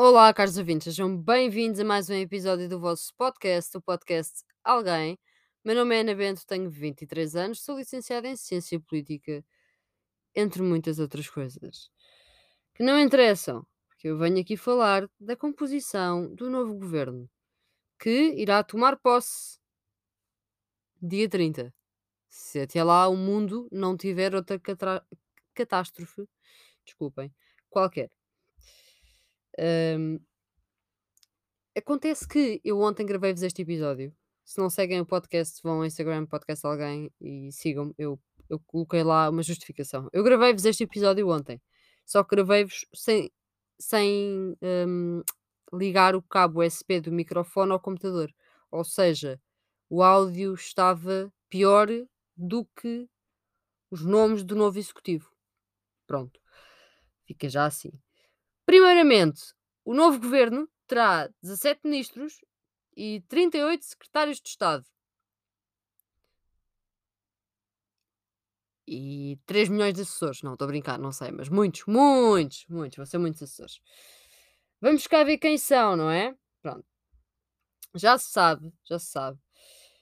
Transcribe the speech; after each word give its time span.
Olá, 0.00 0.32
caros 0.32 0.56
ouvintes, 0.56 0.84
sejam 0.84 1.16
bem-vindos 1.16 1.80
a 1.80 1.84
mais 1.84 2.08
um 2.08 2.14
episódio 2.14 2.68
do 2.68 2.78
vosso 2.78 3.12
podcast, 3.16 3.76
o 3.76 3.82
podcast 3.82 4.44
Alguém. 4.62 5.18
Meu 5.64 5.74
nome 5.74 5.96
é 5.96 6.02
Ana 6.02 6.14
Bento, 6.14 6.46
tenho 6.46 6.70
23 6.70 7.34
anos, 7.34 7.64
sou 7.64 7.76
licenciada 7.76 8.28
em 8.28 8.36
Ciência 8.36 8.78
Política, 8.78 9.44
entre 10.36 10.62
muitas 10.62 11.00
outras 11.00 11.28
coisas 11.28 11.90
que 12.74 12.84
não 12.84 12.96
interessam, 13.00 13.66
porque 13.88 14.06
eu 14.06 14.16
venho 14.16 14.40
aqui 14.40 14.56
falar 14.56 15.10
da 15.18 15.34
composição 15.34 16.32
do 16.32 16.48
novo 16.48 16.76
governo 16.76 17.28
que 17.98 18.34
irá 18.36 18.62
tomar 18.62 18.96
posse 18.98 19.58
dia 21.02 21.28
30. 21.28 21.74
Se 22.28 22.60
até 22.60 22.84
lá 22.84 23.08
o 23.08 23.16
mundo 23.16 23.68
não 23.72 23.96
tiver 23.96 24.32
outra 24.32 24.60
catástrofe, 25.54 26.24
desculpem, 26.84 27.34
qualquer. 27.68 28.17
Ahm, 29.58 30.18
Acontece 31.78 32.26
que 32.26 32.60
eu 32.64 32.80
ontem 32.80 33.06
gravei-vos 33.06 33.40
este 33.44 33.62
episódio. 33.62 34.12
Se 34.44 34.58
não 34.58 34.68
seguem 34.68 35.00
o 35.00 35.06
podcast, 35.06 35.62
vão 35.62 35.76
ao 35.76 35.84
Instagram, 35.86 36.26
podcast 36.26 36.66
alguém 36.66 37.08
e 37.20 37.52
sigam-me. 37.52 37.94
Eu, 37.96 38.18
eu 38.50 38.58
coloquei 38.66 39.04
lá 39.04 39.30
uma 39.30 39.44
justificação. 39.44 40.08
Eu 40.12 40.24
gravei-vos 40.24 40.64
este 40.64 40.82
episódio 40.82 41.28
ontem, 41.28 41.62
só 42.04 42.24
que 42.24 42.34
gravei-vos 42.34 42.84
sem, 42.92 43.30
sem 43.78 44.56
hum, 44.60 45.22
ligar 45.72 46.16
o 46.16 46.22
cabo 46.22 46.64
USB 46.64 47.00
do 47.00 47.12
microfone 47.12 47.70
ao 47.70 47.78
computador. 47.78 48.28
Ou 48.72 48.82
seja, 48.82 49.40
o 49.88 50.02
áudio 50.02 50.54
estava 50.54 51.32
pior 51.48 51.86
do 52.36 52.64
que 52.74 53.08
os 53.88 54.04
nomes 54.04 54.42
do 54.42 54.56
novo 54.56 54.80
executivo. 54.80 55.30
Pronto, 56.08 56.40
fica 57.24 57.48
já 57.48 57.66
assim. 57.66 57.92
Primeiramente, 58.68 59.54
o 59.82 59.94
novo 59.94 60.20
governo 60.20 60.68
terá 60.86 61.30
17 61.42 61.80
ministros 61.84 62.44
e 62.94 63.22
38 63.26 63.82
secretários 63.82 64.42
de 64.42 64.48
Estado. 64.50 64.84
E 68.86 69.38
3 69.46 69.70
milhões 69.70 69.94
de 69.94 70.02
assessores. 70.02 70.42
Não, 70.42 70.52
estou 70.52 70.66
a 70.66 70.68
brincar, 70.68 70.98
não 70.98 71.12
sei, 71.12 71.30
mas 71.30 71.48
muitos, 71.48 71.86
muitos, 71.86 72.66
muitos. 72.68 72.98
Vão 72.98 73.06
ser 73.06 73.16
muitos 73.16 73.42
assessores. 73.42 73.80
Vamos 74.82 75.06
cá 75.06 75.24
ver 75.24 75.38
quem 75.38 75.56
são, 75.56 75.96
não 75.96 76.10
é? 76.10 76.36
Pronto. 76.60 76.84
Já 77.94 78.18
se 78.18 78.30
sabe, 78.30 78.70
já 78.84 78.98
se 78.98 79.06
sabe. 79.06 79.38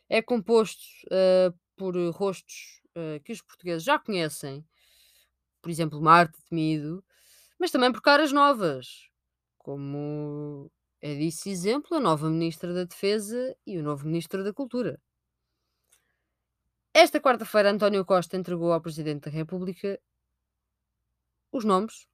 É 0.08 0.20
composto 0.20 0.83
uh, 1.06 1.56
por 1.77 1.95
rostos 2.11 2.83
uh, 2.97 3.23
que 3.23 3.30
os 3.30 3.41
portugueses 3.41 3.84
já 3.84 3.97
conhecem. 3.97 4.67
Por 5.62 5.70
exemplo, 5.70 6.03
Marta 6.03 6.36
Temido. 6.51 7.05
Mas 7.59 7.71
também 7.71 7.93
por 7.93 8.03
caras 8.03 8.33
novas. 8.33 9.09
Como 9.59 10.71
é 11.01 11.15
disso 11.15 11.49
exemplo 11.49 11.97
a 11.97 12.01
nova 12.01 12.29
Ministra 12.29 12.73
da 12.73 12.85
Defesa 12.85 13.57
e 13.67 13.79
o 13.79 13.83
novo 13.83 14.07
Ministro 14.07 14.43
da 14.43 14.53
Cultura. 14.53 15.01
Esta 16.93 17.21
quarta-feira, 17.21 17.71
António 17.71 18.05
Costa 18.05 18.37
entregou 18.37 18.73
ao 18.73 18.81
Presidente 18.81 19.25
da 19.25 19.31
República 19.31 20.01
os 21.53 21.65
nomes 21.65 22.07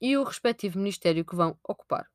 e 0.00 0.16
o 0.16 0.24
respectivo 0.24 0.78
ministério 0.78 1.24
que 1.24 1.34
vão 1.34 1.58
ocupar. 1.62 2.08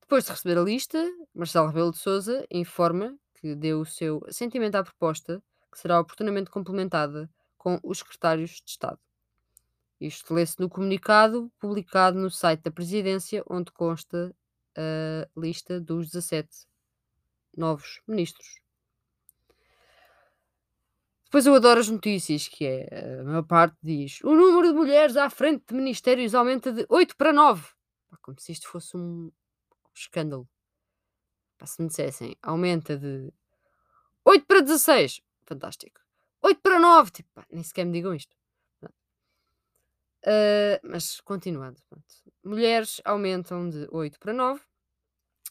Depois 0.00 0.24
de 0.24 0.30
receber 0.30 0.58
a 0.58 0.62
lista, 0.62 1.04
Marcelo 1.34 1.68
Rebelo 1.68 1.90
de 1.90 1.98
Sousa 1.98 2.46
informa 2.50 3.16
que 3.34 3.54
deu 3.54 3.80
o 3.80 3.86
seu 3.86 4.20
assentimento 4.26 4.76
à 4.76 4.82
proposta, 4.82 5.42
que 5.70 5.78
será 5.78 6.00
oportunamente 6.00 6.50
complementada 6.50 7.30
com 7.56 7.78
os 7.82 7.98
secretários 7.98 8.62
de 8.64 8.70
Estado. 8.70 9.05
Isto 10.00 10.34
lê-se 10.34 10.60
no 10.60 10.68
comunicado 10.68 11.50
publicado 11.58 12.18
no 12.18 12.30
site 12.30 12.62
da 12.62 12.70
Presidência, 12.70 13.42
onde 13.48 13.72
consta 13.72 14.34
a 14.76 15.28
lista 15.40 15.80
dos 15.80 16.10
17 16.10 16.48
novos 17.56 18.02
ministros. 18.06 18.60
Depois 21.24 21.46
eu 21.46 21.54
adoro 21.54 21.80
as 21.80 21.88
notícias, 21.88 22.46
que 22.46 22.64
é, 22.64 23.20
a 23.20 23.24
maior 23.24 23.42
parte 23.42 23.76
diz, 23.82 24.20
o 24.22 24.34
número 24.34 24.68
de 24.68 24.74
mulheres 24.74 25.16
à 25.16 25.28
frente 25.28 25.64
de 25.66 25.74
ministérios 25.74 26.34
aumenta 26.34 26.72
de 26.72 26.86
8 26.88 27.16
para 27.16 27.32
9. 27.32 27.68
Como 28.22 28.38
se 28.40 28.52
isto 28.52 28.68
fosse 28.68 28.96
um 28.96 29.30
escândalo. 29.94 30.48
se 31.64 31.82
me 31.82 31.88
dissessem, 31.88 32.36
aumenta 32.42 32.96
de 32.96 33.32
8 34.24 34.46
para 34.46 34.60
16, 34.60 35.20
fantástico. 35.44 36.00
8 36.42 36.60
para 36.60 36.78
9, 36.78 37.10
tipo, 37.10 37.44
nem 37.50 37.62
sequer 37.62 37.86
me 37.86 37.92
digam 37.92 38.14
isto. 38.14 38.36
Uh, 40.26 40.80
mas 40.82 41.20
continuando, 41.20 41.80
pronto. 41.88 42.04
mulheres 42.44 43.00
aumentam 43.04 43.70
de 43.70 43.86
8 43.92 44.18
para 44.18 44.32
9. 44.32 44.60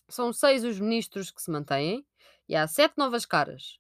São 0.09 0.33
6 0.33 0.65
os 0.65 0.79
ministros 0.79 1.31
que 1.31 1.41
se 1.41 1.49
mantêm 1.49 2.05
e 2.47 2.55
há 2.55 2.67
7 2.67 2.95
novas 2.97 3.25
caras. 3.25 3.79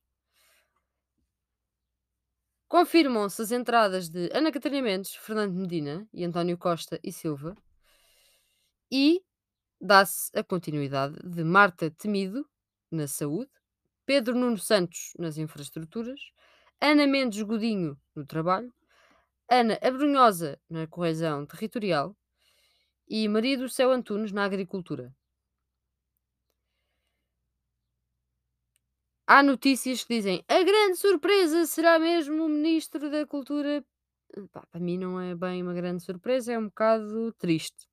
Confirmam-se 2.67 3.41
as 3.41 3.51
entradas 3.51 4.09
de 4.09 4.29
Ana 4.33 4.51
Catarina 4.51 4.81
Mendes, 4.81 5.15
Fernando 5.15 5.53
Medina 5.53 6.07
e 6.13 6.23
António 6.23 6.57
Costa 6.57 6.99
e 7.03 7.11
Silva. 7.11 7.55
E 8.89 9.21
dá-se 9.79 10.31
a 10.37 10.43
continuidade 10.43 11.15
de 11.23 11.43
Marta 11.43 11.91
Temido 11.91 12.47
na 12.89 13.07
saúde, 13.07 13.51
Pedro 14.05 14.33
Nuno 14.33 14.57
Santos 14.57 15.13
nas 15.19 15.37
infraestruturas, 15.37 16.19
Ana 16.81 17.05
Mendes 17.05 17.41
Godinho 17.41 17.99
no 18.15 18.25
trabalho, 18.25 18.73
Ana 19.49 19.77
Abrunhosa 19.81 20.59
na 20.69 20.87
coesão 20.87 21.45
territorial 21.45 22.15
e 23.07 23.27
Maria 23.27 23.57
do 23.57 23.69
Céu 23.69 23.91
Antunes 23.91 24.31
na 24.31 24.43
agricultura. 24.43 25.15
Há 29.27 29.43
notícias 29.43 30.03
que 30.03 30.15
dizem 30.15 30.43
a 30.47 30.63
grande 30.63 30.97
surpresa 30.97 31.65
será 31.65 31.99
mesmo 31.99 32.45
o 32.45 32.49
Ministro 32.49 33.09
da 33.09 33.25
Cultura. 33.25 33.83
Pá, 34.51 34.65
para 34.67 34.79
mim 34.79 34.97
não 34.97 35.19
é 35.19 35.35
bem 35.35 35.61
uma 35.61 35.73
grande 35.73 36.03
surpresa, 36.03 36.53
é 36.53 36.59
um 36.59 36.65
bocado 36.65 37.31
triste. 37.33 37.87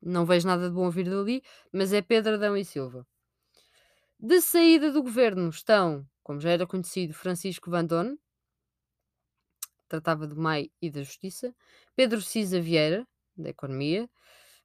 Não 0.00 0.26
vejo 0.26 0.46
nada 0.46 0.68
de 0.68 0.74
bom 0.74 0.90
vir 0.90 1.08
dali, 1.08 1.42
mas 1.72 1.92
é 1.92 2.02
Pedro 2.02 2.34
Adão 2.34 2.56
e 2.56 2.64
Silva. 2.64 3.06
De 4.18 4.40
saída 4.40 4.90
do 4.92 5.02
governo 5.02 5.48
estão, 5.48 6.06
como 6.22 6.40
já 6.40 6.50
era 6.50 6.66
conhecido, 6.66 7.14
Francisco 7.14 7.70
Vandone, 7.70 8.18
tratava 9.88 10.26
do 10.26 10.36
MEI 10.36 10.70
e 10.80 10.90
da 10.90 11.02
Justiça, 11.02 11.54
Pedro 11.96 12.20
Cisa 12.20 12.60
Vieira, 12.60 13.06
da 13.36 13.50
Economia, 13.50 14.08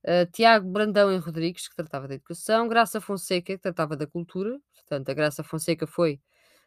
uh, 0.03 0.31
Tiago 0.31 0.69
Brandão 0.69 1.11
e 1.11 1.17
Rodrigues, 1.17 1.67
que 1.67 1.75
tratava 1.75 2.07
da 2.07 2.15
Educação, 2.15 2.67
Graça 2.67 3.01
Fonseca, 3.01 3.53
que 3.53 3.61
tratava 3.61 3.95
da 3.95 4.07
Cultura, 4.07 4.59
portanto, 4.73 5.09
a 5.09 5.13
Graça 5.13 5.43
Fonseca 5.43 5.87
foi 5.87 6.19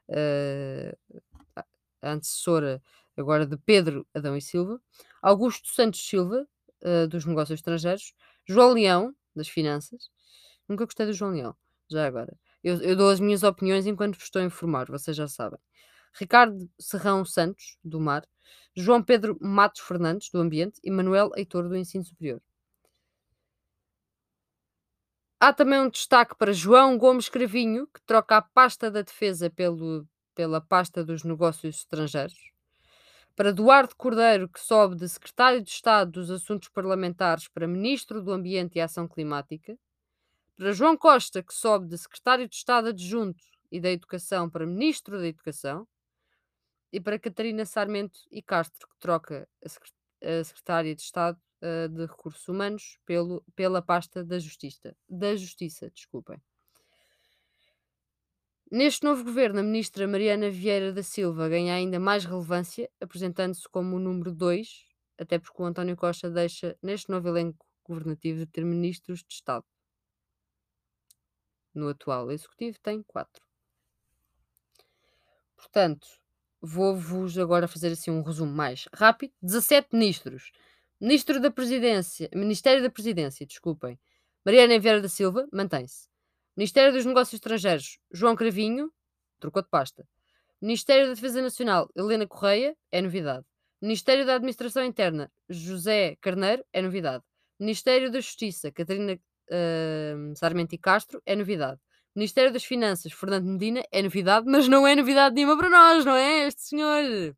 uh, 0.08 1.62
a 2.02 2.12
antecessora 2.12 2.82
agora 3.16 3.46
de 3.46 3.56
Pedro 3.56 4.06
Adão 4.14 4.36
e 4.36 4.40
Silva, 4.40 4.80
Augusto 5.20 5.68
Santos 5.68 6.06
Silva, 6.06 6.46
uh, 6.82 7.06
dos 7.08 7.24
Negócios 7.24 7.58
Estrangeiros, 7.58 8.14
João 8.46 8.72
Leão, 8.72 9.14
das 9.34 9.48
Finanças, 9.48 10.10
nunca 10.68 10.84
gostei 10.84 11.06
do 11.06 11.12
João 11.12 11.32
Leão, 11.32 11.56
já 11.90 12.06
agora. 12.06 12.36
Eu, 12.62 12.80
eu 12.80 12.94
dou 12.96 13.10
as 13.10 13.18
minhas 13.18 13.42
opiniões 13.42 13.86
enquanto 13.86 14.14
vos 14.14 14.24
estou 14.24 14.40
a 14.40 14.44
informar, 14.44 14.86
vocês 14.86 15.16
já 15.16 15.26
sabem. 15.26 15.58
Ricardo 16.14 16.70
Serrão 16.78 17.24
Santos, 17.24 17.78
do 17.82 17.98
Mar, 17.98 18.26
João 18.74 19.02
Pedro 19.02 19.36
Matos 19.40 19.80
Fernandes, 19.80 20.30
do 20.30 20.38
Ambiente, 20.38 20.80
e 20.82 20.90
Manuel 20.90 21.30
Heitor, 21.36 21.68
do 21.68 21.76
Ensino 21.76 22.04
Superior. 22.04 22.40
Há 25.38 25.52
também 25.52 25.80
um 25.80 25.90
destaque 25.90 26.36
para 26.36 26.52
João 26.52 26.96
Gomes 26.96 27.28
Cravinho, 27.28 27.86
que 27.88 28.00
troca 28.02 28.36
a 28.36 28.42
pasta 28.42 28.90
da 28.90 29.02
defesa 29.02 29.50
pelo, 29.50 30.06
pela 30.34 30.60
pasta 30.60 31.04
dos 31.04 31.24
negócios 31.24 31.78
estrangeiros. 31.78 32.52
Para 33.34 33.52
Duarte 33.52 33.96
Cordeiro, 33.96 34.48
que 34.48 34.60
sobe 34.60 34.94
de 34.94 35.08
secretário 35.08 35.62
de 35.62 35.70
Estado 35.70 36.12
dos 36.12 36.30
Assuntos 36.30 36.68
Parlamentares 36.68 37.48
para 37.48 37.66
ministro 37.66 38.22
do 38.22 38.30
Ambiente 38.30 38.76
e 38.76 38.80
Ação 38.80 39.08
Climática. 39.08 39.76
Para 40.56 40.72
João 40.72 40.96
Costa, 40.96 41.42
que 41.42 41.52
sobe 41.52 41.88
de 41.88 41.98
secretário 41.98 42.46
de 42.46 42.54
Estado 42.54 42.88
adjunto 42.88 43.42
e 43.70 43.80
da 43.80 43.90
Educação 43.90 44.48
para 44.48 44.66
ministro 44.66 45.18
da 45.18 45.26
Educação 45.26 45.88
e 46.92 47.00
para 47.00 47.18
Catarina 47.18 47.64
Sarmento 47.64 48.20
e 48.30 48.42
Castro, 48.42 48.86
que 48.86 48.98
troca 48.98 49.48
a, 49.64 50.44
Secretária 50.44 50.94
de 50.94 51.02
Estado 51.02 51.40
uh, 51.62 51.88
de 51.88 52.06
Recursos 52.06 52.46
Humanos 52.46 52.98
pelo, 53.06 53.42
pela 53.56 53.80
pasta 53.80 54.22
da 54.22 54.38
Justiça. 54.38 54.94
Da 55.08 55.34
Justiça, 55.34 55.90
desculpem. 55.90 56.40
Neste 58.70 59.04
novo 59.04 59.24
governo, 59.24 59.60
a 59.60 59.62
ministra 59.62 60.06
Mariana 60.06 60.48
Vieira 60.48 60.92
da 60.92 61.02
Silva 61.02 61.48
ganha 61.48 61.74
ainda 61.74 61.98
mais 61.98 62.24
relevância, 62.24 62.90
apresentando-se 63.00 63.68
como 63.68 63.96
o 63.96 63.98
número 63.98 64.32
2, 64.32 64.86
até 65.18 65.38
porque 65.38 65.60
o 65.60 65.64
António 65.64 65.96
Costa 65.96 66.30
deixa, 66.30 66.76
neste 66.82 67.10
novo 67.10 67.28
elenco 67.28 67.66
governativo, 67.84 68.38
de 68.38 68.46
ter 68.46 68.64
ministros 68.64 69.20
de 69.20 69.34
Estado. 69.34 69.64
No 71.74 71.88
atual 71.88 72.30
executivo, 72.30 72.78
tem 72.80 73.02
quatro. 73.02 73.44
Portanto, 75.56 76.21
Vou-vos 76.64 77.36
agora 77.38 77.66
fazer 77.66 77.88
assim 77.88 78.12
um 78.12 78.22
resumo 78.22 78.52
mais 78.52 78.88
rápido. 78.94 79.32
17 79.42 79.88
ministros. 79.92 80.52
Ministro 81.00 81.40
da 81.40 81.50
Presidência, 81.50 82.30
Ministério 82.32 82.80
da 82.80 82.88
Presidência, 82.88 83.44
desculpem. 83.44 83.98
Mariana 84.44 84.78
Vieira 84.78 85.00
da 85.00 85.08
Silva, 85.08 85.48
mantém-se. 85.52 86.08
Ministério 86.56 86.92
dos 86.92 87.04
Negócios 87.04 87.34
Estrangeiros, 87.34 87.98
João 88.12 88.36
Cravinho, 88.36 88.92
trocou 89.40 89.60
de 89.60 89.68
pasta. 89.68 90.06
Ministério 90.60 91.08
da 91.08 91.14
Defesa 91.14 91.42
Nacional, 91.42 91.90
Helena 91.96 92.28
Correia, 92.28 92.76
é 92.92 93.02
novidade. 93.02 93.44
Ministério 93.80 94.24
da 94.24 94.36
Administração 94.36 94.84
Interna, 94.84 95.28
José 95.48 96.16
Carneiro, 96.20 96.64
é 96.72 96.80
novidade. 96.80 97.24
Ministério 97.58 98.08
da 98.12 98.20
Justiça, 98.20 98.70
Catarina 98.70 99.14
uh, 99.14 100.36
Sarmenti 100.36 100.78
Castro, 100.78 101.20
é 101.26 101.34
novidade. 101.34 101.80
Ministério 102.14 102.52
das 102.52 102.64
Finanças, 102.64 103.12
Fernando 103.12 103.46
Medina, 103.46 103.82
é 103.90 104.02
novidade, 104.02 104.46
mas 104.46 104.68
não 104.68 104.86
é 104.86 104.94
novidade 104.94 105.34
nenhuma 105.34 105.56
para 105.56 105.70
nós, 105.70 106.04
não 106.04 106.14
é? 106.14 106.46
Este 106.46 106.62
senhor. 106.62 107.34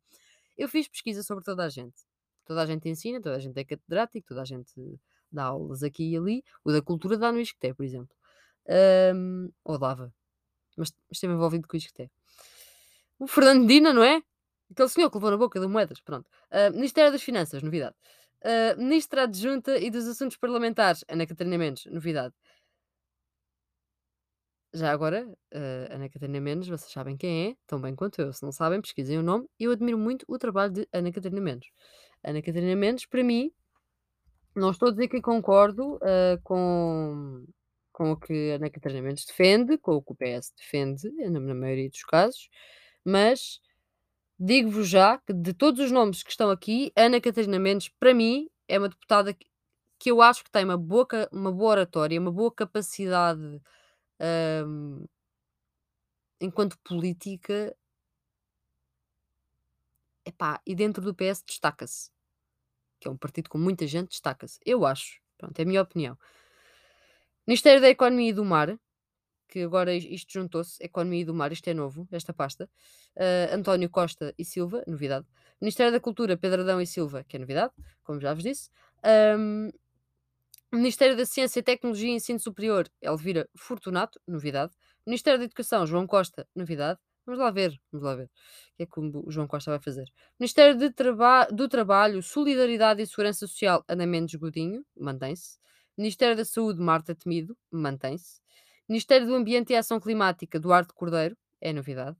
Eu 0.57 0.67
fiz 0.67 0.87
pesquisa 0.87 1.23
sobre 1.23 1.43
toda 1.43 1.63
a 1.63 1.69
gente. 1.69 1.95
Toda 2.45 2.61
a 2.61 2.65
gente 2.65 2.87
ensina, 2.89 3.21
toda 3.21 3.35
a 3.35 3.39
gente 3.39 3.57
é 3.57 3.63
catedrático, 3.63 4.27
toda 4.27 4.41
a 4.41 4.45
gente 4.45 4.73
dá 5.31 5.45
aulas 5.45 5.81
aqui 5.81 6.11
e 6.11 6.17
ali. 6.17 6.43
O 6.63 6.71
da 6.71 6.81
cultura 6.81 7.17
dá 7.17 7.31
no 7.31 7.39
Isqueté, 7.39 7.73
por 7.73 7.83
exemplo. 7.83 8.15
Um, 9.15 9.49
ou 9.63 9.77
dava. 9.77 10.13
Mas, 10.77 10.93
mas 11.07 11.17
esteve 11.17 11.33
envolvido 11.33 11.67
com 11.67 11.75
o 11.75 11.77
Isqueté. 11.77 12.09
O 13.17 13.27
Fernando 13.27 13.61
Medina, 13.61 13.93
não 13.93 14.03
é? 14.03 14.21
Aquele 14.71 14.89
senhor 14.89 15.09
que 15.09 15.17
levou 15.17 15.31
na 15.31 15.37
boca 15.37 15.59
de 15.59 15.67
moedas. 15.67 16.01
Pronto. 16.01 16.29
Uh, 16.51 16.73
Ministério 16.73 17.11
das 17.11 17.23
Finanças, 17.23 17.63
novidade. 17.63 17.95
Uh, 18.41 18.77
Ministra 18.77 19.23
Adjunta 19.23 19.77
e 19.77 19.89
dos 19.89 20.07
Assuntos 20.07 20.37
Parlamentares, 20.37 21.03
Ana 21.07 21.25
Catarina 21.25 21.57
Mendes, 21.57 21.85
novidade. 21.85 22.33
Já 24.75 24.91
agora, 24.91 25.25
uh, 25.25 25.93
Ana 25.93 26.09
Catarina 26.09 26.41
Mendes, 26.41 26.67
vocês 26.67 26.91
sabem 26.91 27.15
quem 27.15 27.51
é, 27.51 27.55
tão 27.65 27.79
bem 27.79 27.95
quanto 27.95 28.21
eu. 28.21 28.33
Se 28.33 28.43
não 28.43 28.51
sabem, 28.51 28.81
pesquisem 28.81 29.17
o 29.17 29.23
nome. 29.23 29.47
Eu 29.57 29.71
admiro 29.71 29.97
muito 29.97 30.25
o 30.27 30.37
trabalho 30.37 30.73
de 30.73 30.87
Ana 30.91 31.13
Catarina 31.13 31.39
Mendes. 31.39 31.69
Ana 32.21 32.41
Catarina 32.41 32.75
Mendes, 32.75 33.05
para 33.05 33.23
mim, 33.23 33.53
não 34.53 34.71
estou 34.71 34.89
a 34.89 34.91
dizer 34.91 35.07
que 35.07 35.21
concordo 35.21 35.95
uh, 35.95 36.41
com, 36.43 37.45
com 37.93 38.11
o 38.11 38.17
que 38.19 38.51
Ana 38.51 38.69
Catarina 38.69 39.01
Mendes 39.01 39.23
defende, 39.25 39.77
com 39.77 39.93
o 39.93 40.01
que 40.01 40.11
o 40.11 40.15
PS 40.15 40.51
defende, 40.57 41.09
na, 41.29 41.39
na 41.39 41.55
maioria 41.55 41.89
dos 41.89 42.03
casos, 42.03 42.49
mas 43.05 43.61
digo-vos 44.37 44.89
já 44.89 45.17
que 45.19 45.31
de 45.31 45.53
todos 45.53 45.79
os 45.79 45.91
nomes 45.91 46.21
que 46.21 46.31
estão 46.31 46.49
aqui, 46.49 46.91
Ana 46.97 47.21
Catarina 47.21 47.57
Mendes, 47.57 47.87
para 47.97 48.13
mim, 48.13 48.49
é 48.67 48.77
uma 48.77 48.89
deputada 48.89 49.33
que, 49.33 49.47
que 49.97 50.11
eu 50.11 50.21
acho 50.21 50.43
que 50.43 50.51
tem 50.51 50.65
uma 50.65 50.77
boa, 50.77 51.07
uma 51.31 51.51
boa 51.53 51.71
oratória, 51.71 52.19
uma 52.19 52.31
boa 52.31 52.51
capacidade 52.51 53.61
enquanto 56.39 56.77
política. 56.79 57.75
Epá, 60.25 60.59
e 60.65 60.75
dentro 60.75 61.03
do 61.03 61.13
PS 61.13 61.43
destaca-se. 61.45 62.09
Que 62.99 63.07
é 63.07 63.11
um 63.11 63.17
partido 63.17 63.49
com 63.49 63.57
muita 63.57 63.85
gente, 63.85 64.09
destaca-se. 64.09 64.59
Eu 64.65 64.85
acho. 64.85 65.21
Pronto, 65.37 65.59
é 65.59 65.63
a 65.63 65.65
minha 65.65 65.81
opinião. 65.81 66.17
Ministério 67.45 67.79
da 67.79 67.89
Economia 67.89 68.29
e 68.29 68.33
do 68.33 68.43
Mar, 68.43 68.79
que 69.47 69.61
agora 69.61 69.93
isto 69.93 70.33
juntou-se, 70.33 70.83
Economia 70.83 71.21
e 71.21 71.25
do 71.25 71.33
Mar, 71.33 71.51
isto 71.51 71.67
é 71.67 71.73
novo, 71.73 72.07
esta 72.11 72.33
pasta. 72.33 72.69
Uh, 73.15 73.53
António 73.53 73.89
Costa 73.89 74.33
e 74.37 74.43
Silva, 74.43 74.83
novidade. 74.87 75.27
Ministério 75.61 75.91
da 75.91 75.99
Cultura, 75.99 76.35
Pedro 76.35 76.61
Adão 76.61 76.81
e 76.81 76.87
Silva, 76.87 77.23
que 77.23 77.35
é 77.35 77.39
novidade, 77.39 77.71
como 78.03 78.19
já 78.19 78.33
vos 78.33 78.43
disse. 78.43 78.69
Um, 79.37 79.69
Ministério 80.75 81.15
da 81.15 81.25
Ciência, 81.25 81.63
Tecnologia 81.63 82.09
e 82.09 82.15
Ensino 82.15 82.39
Superior, 82.39 82.89
Elvira 83.01 83.49
Fortunato, 83.55 84.19
novidade. 84.27 84.73
Ministério 85.05 85.39
da 85.39 85.45
Educação, 85.45 85.85
João 85.85 86.05
Costa, 86.05 86.47
novidade. 86.55 86.99
Vamos 87.25 87.39
lá 87.39 87.49
ver, 87.49 87.79
vamos 87.91 88.05
lá 88.05 88.15
ver 88.15 88.25
o 88.25 88.29
que 88.77 88.83
é 88.83 88.85
que 88.85 88.99
o 88.99 89.31
João 89.31 89.47
Costa 89.47 89.71
vai 89.71 89.79
fazer. 89.79 90.05
Ministério 90.39 90.93
Traba 90.93 91.47
do 91.51 91.67
Trabalho, 91.67 92.21
Solidariedade 92.21 93.01
e 93.01 93.07
Segurança 93.07 93.47
Social, 93.47 93.83
Ana 93.87 94.05
Mendes 94.05 94.35
Godinho, 94.35 94.85
mantém-se. 94.95 95.57
Ministério 95.97 96.35
da 96.35 96.45
Saúde, 96.45 96.79
Marta 96.79 97.15
Temido, 97.15 97.57
mantém-se. 97.71 98.41
Ministério 98.87 99.25
do 99.25 99.33
Ambiente 99.33 99.73
e 99.73 99.75
Ação 99.75 99.99
Climática, 99.99 100.59
Duarte 100.59 100.93
Cordeiro, 100.93 101.37
é 101.61 101.73
novidade. 101.73 102.17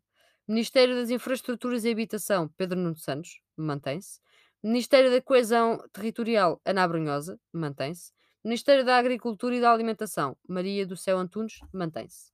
Ministério 0.48 0.96
das 0.96 1.10
Infraestruturas 1.10 1.84
e 1.86 1.92
Habitação, 1.92 2.48
Pedro 2.58 2.80
Nuno 2.80 2.96
Santos, 2.96 3.42
mantém-se. 3.58 4.19
Ministério 4.63 5.12
da 5.12 5.22
Coesão 5.22 5.84
Territorial, 5.92 6.60
Ana 6.66 6.88
Brunhosa, 6.88 7.40
mantém-se. 7.54 8.12
Ministério 8.46 8.86
da 8.86 8.98
Agricultura 8.98 9.56
e 9.56 9.60
da 9.62 9.72
Alimentação, 9.74 10.38
Maria 10.48 10.86
do 10.86 10.96
Céu 10.96 11.18
Antunes, 11.18 11.60
mantém-se. 11.74 12.32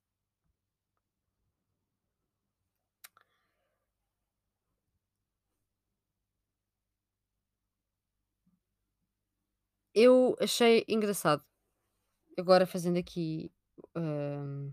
Eu 9.94 10.36
achei 10.40 10.84
engraçado. 10.88 11.42
Agora 12.38 12.66
fazendo 12.66 12.98
aqui 12.98 13.52
hum, 13.96 14.72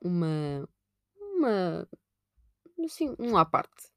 uma, 0.00 0.68
uma, 1.16 1.88
assim, 2.84 3.14
um 3.18 3.36
à 3.38 3.44
parte. 3.46 3.90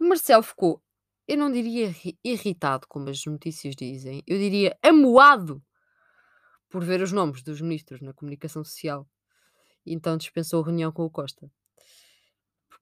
O 0.00 0.04
Marcelo 0.04 0.42
ficou 0.42 0.83
eu 1.28 1.36
não 1.38 1.50
diria 1.50 1.94
irritado, 2.24 2.86
como 2.88 3.08
as 3.10 3.24
notícias 3.24 3.74
dizem, 3.76 4.22
eu 4.26 4.38
diria 4.38 4.76
amoado 4.82 5.62
por 6.68 6.84
ver 6.84 7.00
os 7.00 7.12
nomes 7.12 7.42
dos 7.42 7.60
ministros 7.60 8.00
na 8.00 8.12
comunicação 8.12 8.64
social. 8.64 9.08
Então 9.86 10.16
dispensou 10.16 10.62
a 10.62 10.66
reunião 10.66 10.92
com 10.92 11.04
o 11.04 11.10
Costa. 11.10 11.50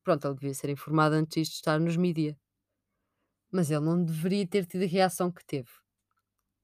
Pronto, 0.05 0.27
ele 0.27 0.35
devia 0.35 0.55
ser 0.55 0.69
informado 0.69 1.15
antes 1.15 1.49
de 1.49 1.55
estar 1.55 1.79
nos 1.79 1.97
mídia. 1.97 2.37
Mas 3.53 3.71
ele 3.71 3.81
não 3.85 4.03
deveria 4.03 4.47
ter 4.47 4.67
tido 4.67 4.83
a 4.83 4.87
reação 4.87 5.31
que 5.31 5.45
teve. 5.45 5.71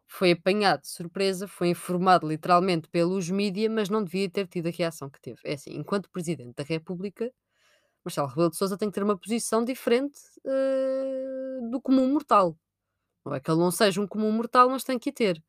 Foi 0.09 0.33
apanhado 0.33 0.81
de 0.83 0.89
surpresa, 0.89 1.47
foi 1.47 1.69
informado 1.69 2.27
literalmente 2.27 2.89
pelos 2.89 3.31
mídia, 3.31 3.69
mas 3.71 3.89
não 3.89 4.03
devia 4.03 4.29
ter 4.29 4.49
tido 4.49 4.69
a 4.69 4.71
reação 4.71 5.09
que 5.11 5.21
teve. 5.21 5.39
É 5.45 5.53
assim, 5.53 5.71
enquanto 5.75 6.11
Presidente 6.11 6.55
da 6.57 6.65
República, 6.65 7.31
Marcelo 8.09 8.29
Rebelo 8.29 8.51
de 8.51 8.57
Sousa 8.57 8.79
tem 8.79 8.89
que 8.89 8.95
ter 8.95 9.03
uma 9.03 9.19
posição 9.19 9.63
diferente 9.63 10.19
uh, 10.45 11.71
do 11.71 11.81
comum 11.81 12.11
mortal. 12.11 12.59
Não 13.25 13.35
é 13.35 13.41
que 13.41 13.51
ele 13.51 13.61
não 13.61 13.71
seja 13.71 14.01
um 14.01 14.07
comum 14.07 14.33
mortal, 14.33 14.71
mas 14.71 14.83
tem 14.83 14.99
que 14.99 15.13
ter. 15.13 15.43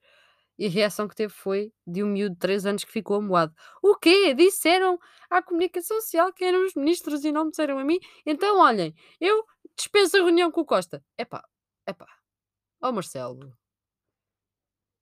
E 0.58 0.66
a 0.66 0.70
reação 0.70 1.08
que 1.08 1.16
teve 1.16 1.32
foi 1.32 1.72
de 1.88 2.04
um 2.04 2.08
miúdo 2.08 2.34
de 2.34 2.40
3 2.40 2.66
anos 2.66 2.84
que 2.84 2.92
ficou 2.92 3.16
amoado. 3.16 3.56
O 3.82 3.96
quê? 3.96 4.34
Disseram 4.34 5.00
à 5.30 5.42
comunicação 5.42 6.02
social 6.02 6.34
que 6.34 6.44
eram 6.44 6.66
os 6.66 6.76
ministros 6.76 7.24
e 7.24 7.32
não 7.32 7.46
me 7.46 7.52
disseram 7.52 7.80
a 7.80 7.84
mim? 7.86 7.98
Então, 8.26 8.60
olhem, 8.60 8.94
eu 9.22 9.46
dispenso 9.78 10.18
a 10.18 10.20
reunião 10.20 10.52
com 10.52 10.60
o 10.60 10.66
Costa. 10.66 11.02
Epá, 11.18 11.42
epá. 11.88 12.08
Ó 12.82 12.90
oh, 12.90 12.92
Marcelo. 12.92 13.54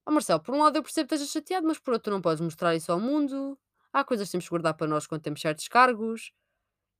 Ó 0.06 0.12
oh, 0.12 0.12
Marcelo, 0.12 0.40
por 0.40 0.54
um 0.54 0.62
lado 0.62 0.78
eu 0.78 0.84
percebo 0.84 1.08
que 1.08 1.16
estejas 1.16 1.34
chateado, 1.34 1.66
mas 1.66 1.80
por 1.80 1.94
outro 1.94 2.14
não 2.14 2.22
podes 2.22 2.42
mostrar 2.42 2.76
isso 2.76 2.92
ao 2.92 3.00
mundo. 3.00 3.58
Há 3.92 4.04
coisas 4.04 4.28
que 4.28 4.34
temos 4.34 4.46
que 4.46 4.52
guardar 4.52 4.76
para 4.76 4.86
nós 4.86 5.08
quando 5.08 5.24
temos 5.24 5.42
certos 5.42 5.68
cargos. 5.68 6.32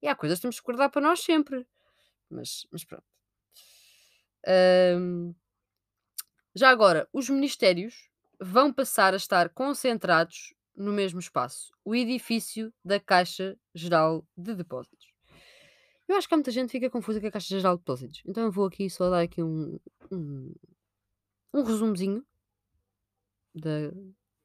E 0.02 0.08
há 0.08 0.16
coisas 0.16 0.38
que 0.38 0.44
temos 0.44 0.60
que 0.60 0.66
guardar 0.66 0.90
para 0.90 1.02
nós 1.02 1.22
sempre. 1.22 1.66
Mas, 2.30 2.68
mas 2.72 2.84
pronto. 2.84 3.06
já 6.56 6.70
agora, 6.70 7.08
os 7.12 7.30
ministérios 7.30 8.10
vão 8.40 8.72
passar 8.72 9.14
a 9.14 9.18
estar 9.18 9.50
concentrados 9.50 10.54
no 10.76 10.94
mesmo 10.94 11.20
espaço, 11.20 11.74
o 11.84 11.96
edifício 11.96 12.72
da 12.86 13.00
Caixa 13.00 13.58
Geral 13.74 14.26
de 14.38 14.54
Depósitos. 14.54 15.08
Eu 16.08 16.16
acho 16.16 16.28
que 16.28 16.34
há 16.34 16.38
muita 16.38 16.52
gente 16.52 16.68
que 16.68 16.78
fica 16.78 16.90
confusa 16.90 17.20
com 17.20 17.28
a 17.28 17.32
Caixa 17.32 17.58
Geral 17.58 17.76
de 17.76 17.80
Depósitos. 17.80 18.22
Então 18.26 18.44
eu 18.44 18.52
vou 18.52 18.68
aqui 18.68 18.90
só 18.90 19.10
dar 19.10 19.22
aqui 19.22 19.42
um, 19.42 19.80
um, 20.12 20.54
um 21.54 21.64
resumozinho 21.64 22.26
da, 23.54 23.92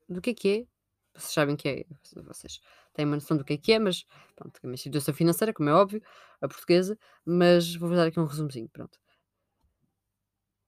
do 0.09 0.21
que 0.21 0.31
é 0.31 0.35
que 0.35 0.49
é. 0.49 0.67
Vocês 1.15 1.35
sabem 1.35 1.55
que 1.55 1.69
é, 1.69 1.87
vocês 2.25 2.61
têm 2.93 3.05
uma 3.05 3.17
noção 3.17 3.37
do 3.37 3.45
que 3.45 3.55
é 3.55 3.57
que 3.59 3.73
é, 3.73 3.79
mas 3.79 4.05
pronto, 4.37 4.59
é 4.63 4.67
uma 4.67 4.75
instituição 4.75 5.15
financeira, 5.15 5.53
como 5.53 5.69
é 5.69 5.75
óbvio, 5.75 6.03
a 6.41 6.49
portuguesa, 6.49 6.99
mas 7.25 7.75
vou 7.75 7.91
dar 7.91 8.07
aqui 8.07 8.21
um 8.21 8.25
resumozinho, 8.27 8.69
pronto. 8.69 8.99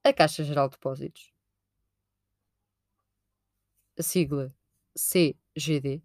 A 0.04 0.12
Caixa 0.12 0.44
Geral 0.44 0.68
de 0.68 0.76
Depósitos, 0.76 1.32
a 3.98 4.02
sigla 4.02 4.54
CGD, 4.96 6.02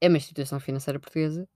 é 0.00 0.08
uma 0.08 0.16
instituição 0.16 0.60
financeira 0.60 1.00
portuguesa, 1.00 1.48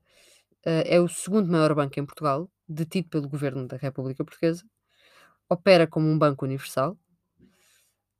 uh, 0.66 0.84
é 0.86 1.00
o 1.00 1.08
segundo 1.08 1.50
maior 1.50 1.74
banco 1.74 1.98
em 1.98 2.06
Portugal, 2.06 2.50
detido 2.68 3.08
pelo 3.08 3.28
Governo 3.28 3.66
da 3.66 3.76
República 3.76 4.24
Portuguesa, 4.24 4.64
opera 5.48 5.86
como 5.86 6.08
um 6.08 6.18
banco 6.18 6.44
universal, 6.44 6.98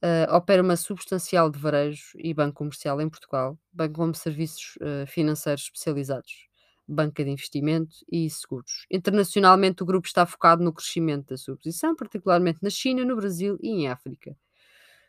uh, 0.02 0.34
opera 0.34 0.62
uma 0.62 0.76
substancial 0.76 1.50
de 1.50 1.58
varejo 1.58 2.12
e 2.16 2.34
banco 2.34 2.56
comercial 2.56 3.00
em 3.00 3.08
Portugal, 3.08 3.58
banco 3.72 3.94
como 3.94 4.14
serviços 4.14 4.76
uh, 4.76 5.06
financeiros 5.06 5.62
especializados, 5.62 6.48
banca 6.86 7.24
de 7.24 7.30
investimento 7.30 7.94
e 8.10 8.28
seguros. 8.28 8.84
Internacionalmente, 8.90 9.82
o 9.82 9.86
grupo 9.86 10.06
está 10.06 10.26
focado 10.26 10.62
no 10.62 10.72
crescimento 10.72 11.28
da 11.28 11.36
sua 11.36 11.56
posição, 11.56 11.94
particularmente 11.94 12.58
na 12.62 12.70
China, 12.70 13.04
no 13.04 13.16
Brasil 13.16 13.58
e 13.62 13.68
em 13.68 13.88
África. 13.88 14.36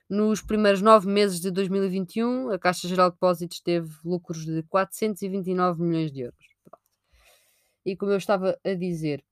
Nos 0.10 0.42
primeiros 0.42 0.82
nove 0.82 1.08
meses 1.08 1.40
de 1.40 1.50
2021, 1.50 2.52
a 2.52 2.60
Caixa 2.60 2.88
Geral 2.88 3.10
de 3.10 3.16
Depósitos 3.16 3.60
teve 3.60 3.90
lucros 4.06 4.46
de 4.46 4.62
429 4.64 5.82
milhões 5.82 6.12
de 6.12 6.22
euros. 6.22 6.54
E 7.86 7.96
como 7.98 8.12
eu 8.12 8.18
estava 8.18 8.58
a 8.64 8.74
dizer, 8.74 9.24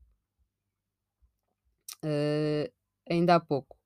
uh, 2.04 2.72
ainda 3.10 3.36
há 3.36 3.40
pouco. 3.40 3.81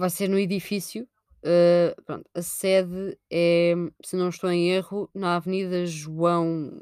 Vai 0.00 0.08
ser 0.08 0.28
no 0.28 0.38
edifício, 0.38 1.06
hã, 1.44 1.94
pronto, 2.06 2.24
a 2.34 2.40
sede 2.40 3.18
é, 3.30 3.74
se 4.02 4.16
não 4.16 4.30
estou 4.30 4.50
em 4.50 4.70
erro, 4.70 5.10
na 5.14 5.36
Avenida 5.36 5.84
João 5.84 6.80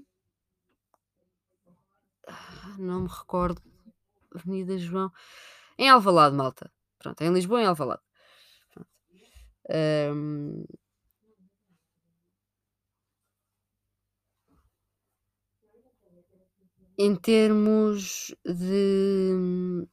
ah, 2.28 2.76
não 2.78 3.00
me 3.00 3.08
recordo, 3.08 3.60
Avenida 4.32 4.78
João 4.78 5.10
em 5.76 5.88
Alvalade, 5.88 6.36
malta. 6.36 6.70
Pronto, 7.00 7.20
é 7.20 7.26
em 7.26 7.32
Lisboa, 7.32 7.60
em 7.60 7.66
Alvalade. 7.66 8.02
Pronto. 8.72 8.88
Hum, 10.14 10.64
em 16.96 17.16
termos 17.16 18.32
de 18.44 19.88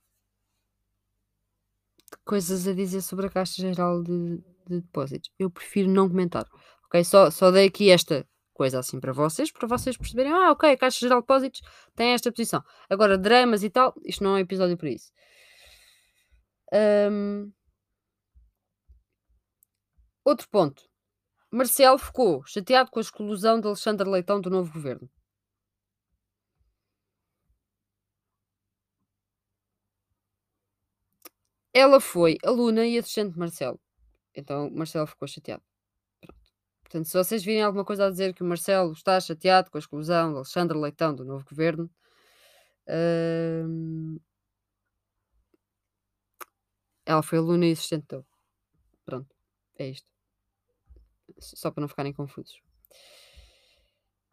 coisas 2.25 2.67
a 2.67 2.73
dizer 2.73 3.01
sobre 3.01 3.27
a 3.27 3.29
Caixa 3.29 3.61
Geral 3.61 4.03
de 4.03 4.43
de 4.67 4.81
Depósitos, 4.81 5.29
eu 5.37 5.49
prefiro 5.49 5.87
não 5.89 6.09
comentar, 6.09 6.45
ok? 6.87 7.03
Só 7.03 7.29
só 7.31 7.51
dei 7.51 7.67
aqui 7.67 7.91
esta 7.91 8.25
coisa 8.53 8.79
assim 8.79 8.99
para 8.99 9.13
vocês, 9.13 9.51
para 9.51 9.67
vocês 9.67 9.95
perceberem: 9.97 10.31
"Ah, 10.33 10.51
ok, 10.51 10.71
a 10.71 10.77
Caixa 10.77 10.99
Geral 10.99 11.19
de 11.19 11.23
Depósitos 11.23 11.61
tem 11.95 12.13
esta 12.13 12.31
posição". 12.31 12.63
Agora 12.89 13.17
dramas 13.17 13.63
e 13.63 13.69
tal, 13.69 13.93
isto 14.03 14.23
não 14.23 14.31
é 14.31 14.35
um 14.35 14.39
episódio 14.39 14.77
para 14.77 14.89
isso. 14.89 15.11
Hum 16.73 17.53
outro 20.25 20.49
ponto, 20.49 20.83
Marcelo 21.51 21.97
ficou 21.99 22.43
chateado 22.45 22.91
com 22.91 22.99
a 22.99 23.01
exclusão 23.01 23.59
de 23.61 23.67
Alexandre 23.67 24.09
Leitão 24.09 24.41
do 24.41 24.49
novo 24.49 24.73
governo. 24.73 25.09
Ela 31.77 31.99
foi 31.99 32.37
aluna 32.41 32.87
e 32.87 32.97
assistente 32.97 33.33
de 33.33 33.37
Marcelo, 33.37 33.77
então 34.33 34.71
Marcelo 34.71 35.05
ficou 35.05 35.27
chateado. 35.27 35.61
Pronto. 36.21 36.39
Portanto, 36.83 37.05
se 37.05 37.17
vocês 37.17 37.43
virem 37.43 37.63
alguma 37.63 37.83
coisa 37.83 38.05
a 38.05 38.09
dizer 38.09 38.33
que 38.33 38.41
o 38.41 38.45
Marcelo 38.45 38.93
está 38.93 39.19
chateado 39.19 39.69
com 39.69 39.77
a 39.77 39.79
exclusão 39.79 40.31
de 40.31 40.37
Alexandre 40.37 40.77
Leitão 40.77 41.13
do 41.13 41.25
novo 41.25 41.43
governo, 41.43 41.91
hum 42.87 44.17
ela 47.05 47.21
foi 47.21 47.37
aluna 47.37 47.65
e 47.67 47.71
assistente 47.71 48.07
dele. 48.07 48.25
Pronto, 49.05 49.35
é 49.77 49.89
isto. 49.89 50.09
Só 51.39 51.69
para 51.71 51.81
não 51.81 51.87
ficarem 51.87 52.13
confusos. 52.13 52.59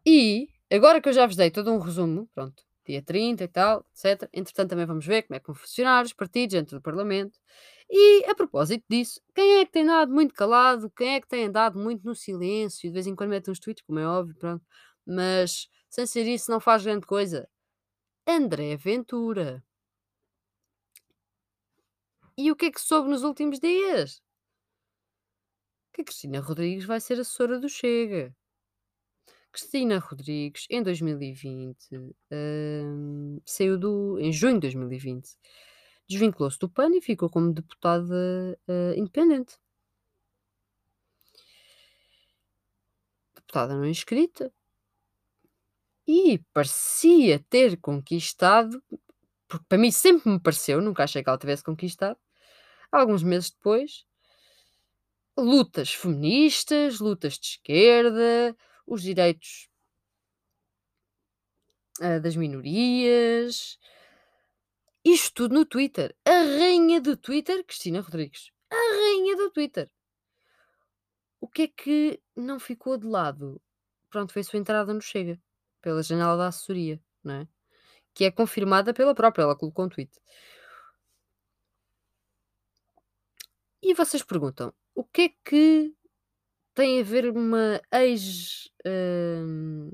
E, 0.05 0.49
agora 0.71 1.01
que 1.01 1.09
eu 1.09 1.13
já 1.13 1.25
vos 1.27 1.35
dei 1.35 1.51
todo 1.51 1.71
um 1.71 1.79
resumo, 1.79 2.27
pronto, 2.33 2.63
dia 2.85 3.01
30 3.01 3.43
e 3.43 3.47
tal, 3.47 3.85
etc. 3.91 4.29
Entretanto, 4.33 4.69
também 4.69 4.85
vamos 4.85 5.05
ver 5.05 5.23
como 5.23 5.35
é 5.35 5.39
que 5.39 5.47
vão 5.47 5.55
funcionar 5.55 6.03
os 6.05 6.13
partidos 6.13 6.53
dentro 6.53 6.77
do 6.77 6.81
Parlamento. 6.81 7.39
E, 7.89 8.25
a 8.25 8.35
propósito 8.35 8.83
disso, 8.89 9.21
quem 9.35 9.59
é 9.59 9.65
que 9.65 9.71
tem 9.71 9.83
andado 9.83 10.11
muito 10.13 10.33
calado? 10.33 10.89
Quem 10.91 11.15
é 11.15 11.21
que 11.21 11.27
tem 11.27 11.45
andado 11.45 11.79
muito 11.79 12.05
no 12.05 12.15
silêncio? 12.15 12.89
De 12.89 12.93
vez 12.93 13.07
em 13.07 13.15
quando 13.15 13.29
mete 13.31 13.51
uns 13.51 13.59
tweets, 13.59 13.83
como 13.85 13.99
é 13.99 14.07
óbvio, 14.07 14.35
pronto. 14.35 14.65
Mas, 15.05 15.67
sem 15.89 16.05
ser 16.07 16.25
isso, 16.27 16.49
não 16.51 16.59
faz 16.59 16.83
grande 16.83 17.05
coisa. 17.05 17.47
André 18.27 18.77
Ventura. 18.77 19.63
E 22.37 22.51
o 22.51 22.55
que 22.55 22.65
é 22.67 22.71
que 22.71 22.81
soube 22.81 23.09
nos 23.09 23.23
últimos 23.23 23.59
dias? 23.59 24.21
Que 25.93 26.01
a 26.01 26.05
Cristina 26.05 26.39
Rodrigues 26.39 26.85
vai 26.85 26.99
ser 26.99 27.19
assessora 27.19 27.59
do 27.59 27.69
Chega. 27.69 28.35
Cristina 29.53 29.99
Rodrigues, 29.99 30.65
em 30.69 30.81
2020, 30.81 31.77
hum, 32.31 33.39
saiu 33.45 33.77
do 33.77 34.17
em 34.19 34.33
junho 34.33 34.55
de 34.55 34.61
2020, 34.61 35.29
desvinculou-se 36.09 36.57
do 36.59 36.67
PAN 36.67 36.89
e 36.95 37.01
ficou 37.01 37.29
como 37.29 37.53
deputada, 37.53 38.59
hã, 38.67 38.95
independente. 38.97 39.57
Deputada 43.35 43.75
não 43.75 43.85
inscrita. 43.85 44.51
E 46.07 46.39
parecia 46.51 47.39
ter 47.49 47.77
conquistado, 47.79 48.81
porque 49.47 49.65
para 49.69 49.77
mim 49.77 49.91
sempre 49.91 50.31
me 50.31 50.39
pareceu, 50.39 50.81
nunca 50.81 51.03
achei 51.03 51.23
que 51.23 51.29
ela 51.29 51.37
tivesse 51.37 51.63
conquistado, 51.63 52.17
alguns 52.91 53.23
meses 53.23 53.51
depois 53.51 54.05
lutas 55.37 55.93
feministas, 55.93 56.99
lutas 56.99 57.37
de 57.39 57.47
esquerda, 57.47 58.55
os 58.85 59.01
direitos 59.01 59.69
hã, 62.01 62.19
das 62.19 62.35
minorias. 62.35 63.79
Isto 65.03 65.33
tudo 65.33 65.55
no 65.55 65.65
Twitter. 65.65 66.15
A 66.25 66.31
rainha 66.31 67.01
do 67.01 67.17
Twitter, 67.17 67.63
Cristina 67.65 68.01
Rodrigues. 68.01 68.51
A 68.69 68.75
rainha 68.75 69.35
do 69.35 69.51
Twitter. 69.51 69.89
O 71.41 71.47
que 71.47 71.63
é 71.63 71.67
que 71.67 72.21
não 72.35 72.59
ficou 72.59 72.97
de 72.97 73.05
lado? 73.05 73.61
Pronto, 74.09 74.31
foi 74.31 74.41
a 74.41 74.45
sua 74.45 74.59
entrada 74.59 74.93
no 74.93 75.01
Chega, 75.01 75.41
pela 75.81 76.01
janela 76.01 76.37
da 76.37 76.47
assessoria, 76.47 77.01
não 77.23 77.33
é? 77.35 77.47
Que 78.13 78.25
é 78.25 78.31
confirmada 78.31 78.93
pela 78.93 79.13
própria, 79.13 79.43
ela 79.43 79.55
colocou 79.55 79.85
um 79.85 79.89
tweet. 79.89 80.11
E 83.81 83.93
vocês 83.93 84.23
perguntam: 84.23 84.73
o 84.95 85.03
que 85.03 85.21
é 85.23 85.29
que 85.43 85.93
tem 86.73 86.99
a 86.99 87.03
ver 87.03 87.29
uma 87.29 87.81
ex, 87.93 88.69
hum, 88.85 89.91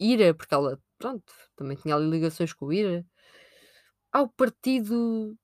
IRA, 0.00 0.34
porque 0.34 0.54
ela, 0.54 0.80
pronto, 0.98 1.32
também 1.56 1.76
tinha 1.76 1.94
ali 1.94 2.10
ligações 2.10 2.52
com 2.52 2.66
o 2.66 2.72
IRA, 2.72 3.04
ao 4.12 4.28
partido 4.28 5.36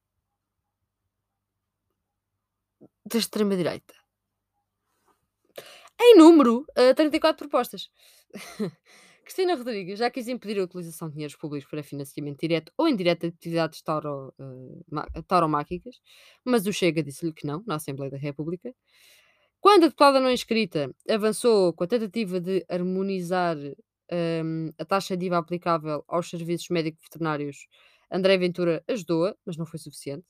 da 3.05 3.19
extrema-direita? 3.19 3.95
Em 6.01 6.17
número, 6.17 6.65
hã, 6.77 6.95
34 6.95 7.49
propostas. 7.49 7.89
Cristina 9.25 9.55
Rodrigues 9.55 9.99
já 9.99 10.11
quis 10.11 10.27
impedir 10.27 10.59
a 10.61 10.65
utilização 10.65 11.09
de 11.09 11.15
dinheiros 11.15 11.37
públicos 11.37 11.69
para 11.71 11.83
financiamento 11.83 12.41
direto 12.41 12.73
ou 12.77 12.89
indireto 12.89 13.21
de 13.21 13.29
atividades 13.29 13.83
ma 14.91 15.07
tauromáquicas, 15.27 16.01
mas 16.45 16.67
o 16.67 16.73
Chega 16.73 17.03
disse-lhe 17.03 17.33
que 17.33 17.47
não, 17.47 17.63
na 17.67 17.77
Assembleia 17.77 18.11
da 18.11 18.19
República. 18.19 18.75
Quando 19.63 19.85
a 19.85 19.87
deputada 19.87 20.19
não 20.19 20.29
inscrita 20.29 20.93
avançou 21.09 21.73
com 21.73 21.85
a 21.85 21.87
tentativa 21.87 22.41
de 22.41 22.67
harmonizar, 22.69 23.57
hum, 24.11 24.73
a 24.77 24.85
taxa 24.85 25.17
de 25.17 25.27
IVA 25.27 25.39
aplicável 25.39 26.05
aos 26.09 26.29
serviços 26.29 26.69
médico-veterinários, 26.69 27.69
André 28.11 28.37
Ventura 28.39 28.83
ajudou-a, 28.89 29.37
mas 29.47 29.57
não 29.57 29.65
foi 29.65 29.79
suficiente. 29.79 30.25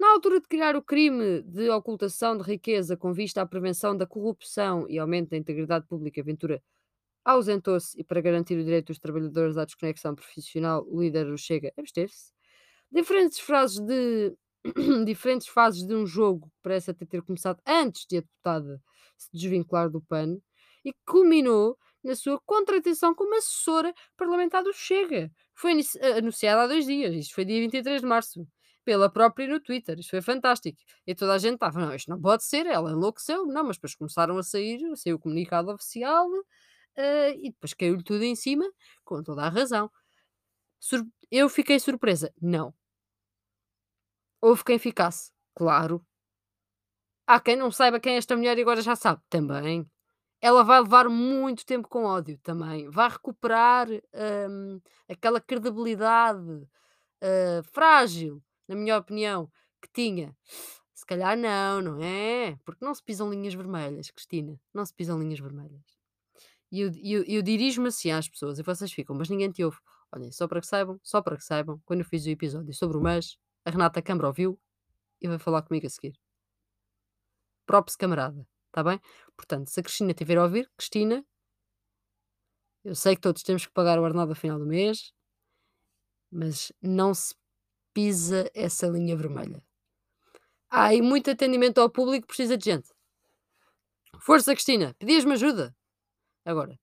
Na 0.00 0.10
altura 0.12 0.40
de 0.40 0.48
criar 0.48 0.74
o 0.74 0.82
crime 0.82 1.42
de 1.42 1.68
ocultação 1.68 2.38
de 2.38 2.44
riqueza 2.44 2.96
com 2.96 3.12
vista 3.12 3.42
à 3.42 3.46
prevenção 3.46 3.94
da 3.94 4.06
corrupção 4.06 4.86
e 4.88 4.98
aumento 4.98 5.28
da 5.30 5.36
integridade 5.36 5.86
pública, 5.86 6.22
Ventura 6.22 6.62
ausentou-se 7.26 8.00
e, 8.00 8.02
para 8.02 8.22
garantir 8.22 8.58
o 8.58 8.64
direito 8.64 8.86
dos 8.86 8.98
trabalhadores 8.98 9.58
à 9.58 9.66
desconexão 9.66 10.14
profissional, 10.14 10.86
o 10.88 11.02
líder 11.02 11.26
do 11.26 11.36
Chega 11.36 11.74
absteve-se. 11.78 12.32
Diferentes 12.90 13.38
frases 13.38 13.80
de 13.80 14.34
diferentes 15.06 15.48
fases 15.48 15.86
de 15.86 15.94
um 15.94 16.06
jogo 16.06 16.46
que 16.48 16.56
parece 16.62 16.90
até 16.90 17.04
ter 17.06 17.22
começado 17.22 17.60
antes 17.66 18.06
de 18.08 18.18
a 18.18 18.20
deputada 18.20 18.80
se 19.16 19.28
desvincular 19.32 19.90
do 19.90 20.00
PAN 20.02 20.36
e 20.84 20.92
que 20.92 20.98
culminou 21.06 21.76
na 22.02 22.14
sua 22.16 22.40
contratação 22.44 23.14
como 23.14 23.36
assessora 23.36 23.92
parlamentar 24.16 24.62
do 24.64 24.72
Chega. 24.72 25.30
Foi 25.54 25.72
eh, 26.00 26.18
anunciada 26.18 26.62
há 26.62 26.66
dois 26.66 26.86
dias, 26.86 27.14
isto 27.14 27.34
foi 27.34 27.44
dia 27.44 27.60
23 27.60 28.00
de 28.00 28.06
março, 28.06 28.46
pela 28.84 29.08
própria 29.10 29.46
no 29.46 29.60
Twitter. 29.60 29.98
Isto 30.00 30.10
foi 30.10 30.20
fantástico. 30.22 30.78
E 31.06 31.14
toda 31.14 31.34
a 31.34 31.38
gente 31.38 31.54
estava, 31.54 31.78
não, 31.80 31.94
isto 31.94 32.10
não 32.10 32.20
pode 32.20 32.44
ser, 32.44 32.66
ela 32.66 32.90
enlouqueceu. 32.90 33.46
Não, 33.46 33.62
mas 33.64 33.76
depois 33.76 33.94
começaram 33.94 34.36
a 34.38 34.42
sair, 34.42 34.80
saiu 34.96 35.16
o 35.16 35.18
comunicado 35.20 35.70
oficial 35.70 36.28
eh, 36.96 37.34
e 37.36 37.50
depois 37.52 37.74
caiu-lhe 37.74 38.02
tudo 38.04 38.24
em 38.24 38.34
cima, 38.36 38.64
com 39.04 39.22
toda 39.22 39.42
a 39.44 39.48
razão. 39.48 39.90
Sur- 40.80 41.06
eu 41.30 41.48
fiquei 41.48 41.80
surpresa? 41.80 42.32
Não. 42.42 42.74
Houve 44.42 44.64
quem 44.64 44.76
ficasse? 44.78 45.30
Claro. 45.54 46.04
Há 47.28 47.38
quem 47.40 47.56
não 47.56 47.70
saiba 47.70 48.00
quem 48.00 48.14
é 48.14 48.16
esta 48.18 48.36
mulher 48.36 48.58
e 48.58 48.62
agora 48.62 48.82
já 48.82 48.96
sabe? 48.96 49.20
Também. 49.30 49.86
Ela 50.40 50.64
vai 50.64 50.80
levar 50.80 51.08
muito 51.10 51.66
tempo 51.66 51.88
com 51.88 52.04
ódio? 52.04 52.38
Também. 52.42 52.88
Vai 52.90 53.10
recuperar, 53.10 53.88
hum, 54.50 54.80
aquela 55.10 55.40
credibilidade, 55.40 56.68
hã, 57.22 57.62
frágil, 57.72 58.42
na 58.68 58.76
minha 58.76 58.98
opinião, 58.98 59.50
que 59.82 59.88
tinha? 59.92 60.36
Se 60.94 61.06
calhar 61.06 61.36
não, 61.38 61.82
não 61.82 62.02
é? 62.04 62.56
Porque 62.64 62.84
não 62.84 62.94
se 62.94 63.02
pisam 63.04 63.30
linhas 63.30 63.54
vermelhas, 63.54 64.10
Cristina, 64.10 64.60
não 64.74 64.86
se 64.86 64.94
pisam 64.94 65.18
linhas 65.20 65.40
vermelhas. 65.40 65.82
E 66.72 66.80
eu 66.82 66.90
eu 67.04 67.24
eu 67.28 67.42
dirijo-me 67.42 67.88
assim 67.88 68.10
às 68.12 68.28
pessoas 68.28 68.58
e 68.58 68.62
vocês 68.64 68.92
ficam: 68.92 69.16
"Mas 69.16 69.28
ninguém 69.30 69.50
te 69.52 69.64
ouve". 69.64 69.78
Olhem, 70.12 70.32
só 70.32 70.48
para 70.48 70.60
que 70.60 70.66
saibam 70.68 71.00
só 71.02 71.22
para 71.22 71.36
que 71.36 71.44
saibam, 71.44 71.80
quando 71.86 72.00
eu 72.00 72.06
fiz 72.06 72.26
o 72.26 72.30
episódio 72.30 72.74
sobre 72.74 72.98
o 72.98 73.02
"mas", 73.02 73.38
a 73.64 73.70
Renata 73.70 74.02
Câmara 74.02 74.28
ouviu 74.28 74.60
e 75.20 75.28
vai 75.28 75.38
falar 75.38 75.62
comigo 75.62 75.86
a 75.86 75.90
seguir. 75.90 76.18
Props 77.66 77.96
camarada, 77.96 78.46
está 78.68 78.82
bem? 78.82 79.00
Portanto, 79.36 79.68
se 79.68 79.80
a 79.80 79.82
Cristina 79.82 80.12
tiver 80.14 80.38
a 80.38 80.44
ouvir, 80.44 80.70
Cristina 80.76 81.24
eu 82.84 82.94
sei 82.94 83.14
que 83.14 83.20
todos 83.22 83.42
temos 83.42 83.64
que 83.64 83.72
pagar 83.72 83.98
o 83.98 84.02
ordenado 84.02 84.32
ao 84.32 84.36
final 84.36 84.58
do 84.58 84.66
mês 84.66 85.12
mas 86.32 86.72
não 86.80 87.12
se 87.12 87.34
pisa 87.92 88.50
essa 88.54 88.86
linha 88.86 89.14
vermelha. 89.14 89.62
Há 90.70 90.86
aí 90.86 91.02
muito 91.02 91.30
atendimento 91.30 91.78
ao 91.78 91.90
público, 91.90 92.26
precisa 92.26 92.56
de 92.56 92.64
gente. 92.64 92.90
Força, 94.18 94.54
Cristina, 94.54 94.94
pedias-me 94.98 95.34
ajuda? 95.34 95.76
Agora, 96.44 96.80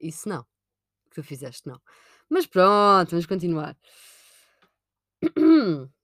isso 0.00 0.28
não. 0.28 0.42
O 0.42 1.10
que 1.10 1.16
tu 1.16 1.22
fizeste, 1.24 1.66
não. 1.66 1.80
Mas 2.28 2.46
pronto, 2.46 3.10
vamos 3.10 3.26
continuar. 3.26 3.76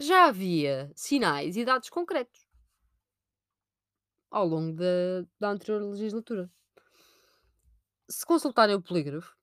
Já 0.00 0.26
havia 0.28 0.90
sinais 0.96 1.56
e 1.56 1.64
dados 1.64 1.90
concretos 1.90 2.40
ao 4.30 4.46
longo 4.46 4.72
da, 4.76 5.26
da 5.38 5.50
anterior 5.50 5.82
legislatura. 5.82 6.50
Se 8.08 8.24
consultarem 8.26 8.74
o 8.74 8.82
polígrafo, 8.82 9.34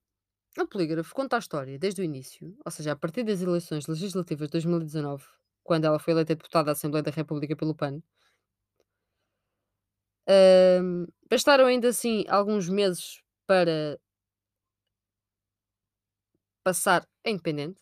o 0.58 0.68
polígrafo 0.68 1.14
conta 1.14 1.36
a 1.36 1.40
história 1.40 1.78
desde 1.80 2.02
o 2.02 2.04
início, 2.04 2.58
ou 2.66 2.72
seja, 2.72 2.94
a 2.94 2.96
partir 2.96 3.24
das 3.24 3.42
eleições 3.42 3.88
legislativas 3.88 4.48
de 4.48 4.54
2019, 4.54 5.26
quando 5.64 5.86
ela 5.86 6.00
foi 6.00 6.14
eleita 6.14 6.36
deputada 6.36 6.72
à 6.72 6.74
Assembleia 6.74 7.04
da 7.04 7.12
República 7.12 7.56
pelo 7.56 7.76
PAN. 7.76 8.02
Ahm, 10.28 11.06
bastaram 11.30 11.66
ainda 11.66 11.90
assim 11.90 12.26
alguns 12.28 12.68
meses 12.70 13.22
para 13.46 13.98
passar 16.64 17.08
a 17.26 17.30
independente, 17.30 17.80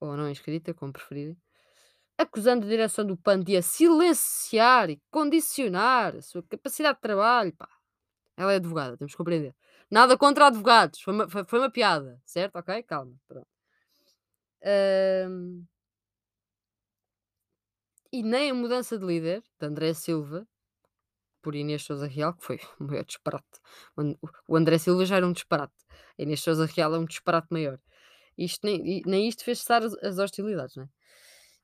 ou 0.00 0.16
não 0.16 0.28
inscrita, 0.30 0.74
como 0.74 0.92
preferirem, 0.92 1.36
acusando 2.18 2.66
a 2.66 2.68
direção 2.68 3.04
do 3.04 3.16
PAN 3.16 3.40
de 3.40 3.56
a 3.56 3.62
silenciar 3.62 4.90
e 4.90 5.00
condicionar 5.10 6.16
a 6.16 6.22
sua 6.22 6.42
capacidade 6.42 6.96
de 6.96 7.02
trabalho. 7.02 7.52
Pá. 7.56 7.68
Ela 8.36 8.52
é 8.52 8.56
advogada, 8.56 8.96
temos 8.96 9.12
que 9.12 9.18
compreender. 9.18 9.54
Nada 9.90 10.16
contra 10.16 10.46
advogados, 10.46 11.00
foi 11.00 11.14
uma, 11.14 11.28
foi, 11.28 11.44
foi 11.44 11.58
uma 11.58 11.70
piada, 11.70 12.20
certo? 12.24 12.56
Ok? 12.56 12.82
Calma. 12.84 13.14
Ahm, 14.62 15.66
e 18.12 18.22
nem 18.22 18.50
a 18.50 18.54
mudança 18.54 18.98
de 18.98 19.04
líder, 19.04 19.42
de 19.60 19.66
André 19.66 19.92
Silva, 19.92 20.46
por 21.42 21.54
Inês 21.54 21.82
Souza 21.82 22.06
Real, 22.06 22.32
que 22.34 22.44
foi 22.44 22.58
o 22.80 22.84
maior 22.84 23.04
disparate. 23.04 23.60
O 24.48 24.56
André 24.56 24.78
Silva 24.78 25.04
já 25.04 25.16
era 25.16 25.26
um 25.26 25.32
disparate. 25.32 25.74
A 26.18 26.22
Inês 26.22 26.40
Souza 26.40 26.64
Real 26.64 26.94
é 26.94 26.98
um 26.98 27.04
disparate 27.04 27.48
maior. 27.50 27.78
Isto 28.36 28.66
nem, 28.66 29.02
nem 29.06 29.28
isto 29.28 29.44
fez 29.44 29.58
cessar 29.58 29.82
as, 29.82 30.18
hostilidades, 30.18 30.76
não 30.76 30.84
é? 30.84 30.88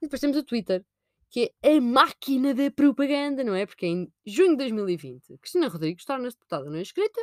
E 0.03 0.07
depois 0.07 0.21
temos 0.21 0.37
o 0.37 0.45
Twitter, 0.45 0.85
que 1.29 1.53
é 1.63 1.77
a 1.77 1.81
máquina 1.81 2.55
da 2.55 2.71
propaganda, 2.71 3.45
não 3.45 3.55
é? 3.55 3.67
Porque 3.67 3.87
em 3.87 4.13
junho 4.25 4.51
de 4.51 4.59
2020, 4.59 5.39
Cristina 5.39 5.69
Rodrigues 5.69 6.05
torna-se 6.05 6.37
deputada 6.37 6.71
não 6.71 6.81
inscrita, 6.81 7.21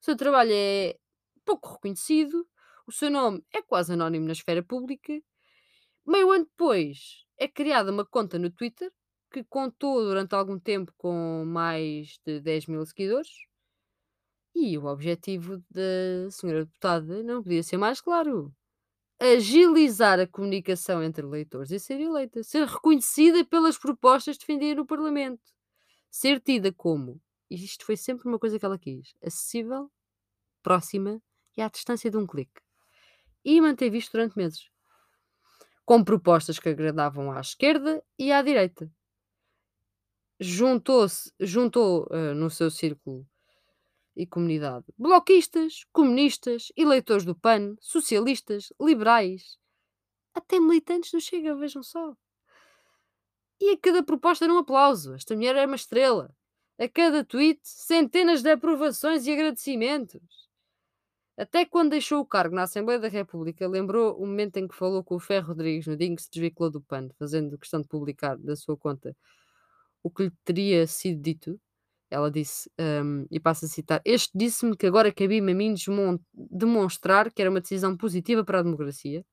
o 0.00 0.04
seu 0.04 0.16
trabalho 0.16 0.52
é 0.52 0.96
pouco 1.44 1.72
reconhecido, 1.74 2.46
o 2.86 2.92
seu 2.92 3.10
nome 3.10 3.44
é 3.52 3.62
quase 3.62 3.92
anónimo 3.92 4.26
na 4.26 4.32
esfera 4.32 4.62
pública. 4.62 5.12
Meio 6.06 6.30
ano 6.32 6.44
depois, 6.44 7.24
é 7.38 7.48
criada 7.48 7.92
uma 7.92 8.04
conta 8.04 8.38
no 8.38 8.50
Twitter 8.50 8.92
que 9.30 9.44
contou 9.44 10.02
durante 10.04 10.34
algum 10.34 10.58
tempo 10.58 10.92
com 10.96 11.44
mais 11.46 12.18
de 12.26 12.40
10 12.40 12.66
mil 12.66 12.84
seguidores. 12.84 13.30
E 14.54 14.76
o 14.76 14.84
objetivo 14.84 15.62
da 15.70 16.30
senhora 16.30 16.64
deputada 16.66 17.22
não 17.22 17.42
podia 17.42 17.62
ser 17.62 17.78
mais 17.78 18.00
claro 18.00 18.54
agilizar 19.22 20.18
a 20.18 20.26
comunicação 20.26 21.02
entre 21.02 21.24
eleitores 21.24 21.70
e 21.70 21.78
ser 21.78 22.00
eleita, 22.00 22.42
ser 22.42 22.66
reconhecida 22.66 23.44
pelas 23.44 23.78
propostas 23.78 24.36
defendidas 24.36 24.76
no 24.76 24.86
Parlamento, 24.86 25.42
ser 26.10 26.40
tida 26.40 26.72
como, 26.72 27.20
e 27.50 27.54
isto 27.54 27.84
foi 27.84 27.96
sempre 27.96 28.28
uma 28.28 28.38
coisa 28.38 28.58
que 28.58 28.64
ela 28.64 28.78
quis, 28.78 29.14
acessível, 29.22 29.90
próxima 30.62 31.22
e 31.56 31.62
à 31.62 31.68
distância 31.68 32.10
de 32.10 32.16
um 32.16 32.26
clique. 32.26 32.60
E 33.44 33.60
manteve 33.60 33.98
isto 33.98 34.12
durante 34.12 34.36
meses, 34.36 34.68
com 35.84 36.02
propostas 36.02 36.58
que 36.58 36.68
agradavam 36.68 37.32
à 37.32 37.40
esquerda 37.40 38.02
e 38.18 38.32
à 38.32 38.42
direita. 38.42 38.90
Juntou-se, 40.40 41.32
juntou 41.38 42.08
eh, 42.10 42.34
no 42.34 42.50
seu 42.50 42.70
círculo 42.70 43.26
e 44.16 44.26
comunidade 44.26 44.86
bloquistas, 44.98 45.84
comunistas, 45.92 46.72
eleitores 46.76 47.24
do 47.24 47.34
PAN, 47.34 47.76
socialistas, 47.80 48.72
liberais, 48.80 49.58
até 50.34 50.58
militantes 50.58 51.10
do 51.10 51.20
Chega, 51.20 51.54
vejam 51.54 51.82
só. 51.82 52.14
E 53.60 53.70
a 53.70 53.78
cada 53.78 54.02
proposta 54.02 54.44
era 54.44 54.52
um 54.52 54.58
aplauso. 54.58 55.14
Esta 55.14 55.36
mulher 55.36 55.54
era 55.56 55.66
uma 55.66 55.76
estrela. 55.76 56.34
A 56.78 56.88
cada 56.88 57.24
tweet, 57.24 57.60
centenas 57.62 58.42
de 58.42 58.50
aprovações 58.50 59.26
e 59.26 59.32
agradecimentos. 59.32 60.50
Até 61.36 61.64
quando 61.64 61.90
deixou 61.90 62.20
o 62.20 62.26
cargo 62.26 62.54
na 62.54 62.64
Assembleia 62.64 63.00
da 63.00 63.08
República, 63.08 63.66
lembrou 63.66 64.16
o 64.16 64.26
momento 64.26 64.58
em 64.58 64.68
que 64.68 64.74
falou 64.74 65.02
com 65.02 65.16
o 65.16 65.20
Ferro 65.20 65.48
Rodrigues 65.48 65.86
no 65.86 65.96
dia 65.96 66.08
em 66.08 66.14
que 66.14 66.22
se 66.22 66.30
desvinculou 66.30 66.70
do 66.70 66.80
PAN, 66.82 67.08
fazendo 67.18 67.58
questão 67.58 67.80
de 67.80 67.88
publicar 67.88 68.36
da 68.36 68.56
sua 68.56 68.76
conta 68.76 69.16
o 70.02 70.10
que 70.10 70.24
lhe 70.24 70.32
teria 70.44 70.86
sido 70.86 71.22
dito. 71.22 71.60
Ela 72.12 72.30
disse, 72.30 72.70
hum, 72.78 73.26
e 73.30 73.40
passo 73.40 73.64
a 73.64 73.68
citar: 73.68 74.02
Este 74.04 74.30
disse-me 74.34 74.76
que 74.76 74.86
agora 74.86 75.10
cabia-me 75.10 75.52
a 75.52 75.54
mim 75.54 75.74
demonstrar 76.34 77.32
que 77.32 77.40
era 77.40 77.50
uma 77.50 77.60
decisão 77.60 77.96
positiva 77.96 78.44
para 78.44 78.58
a 78.58 78.62
democracia. 78.62 79.24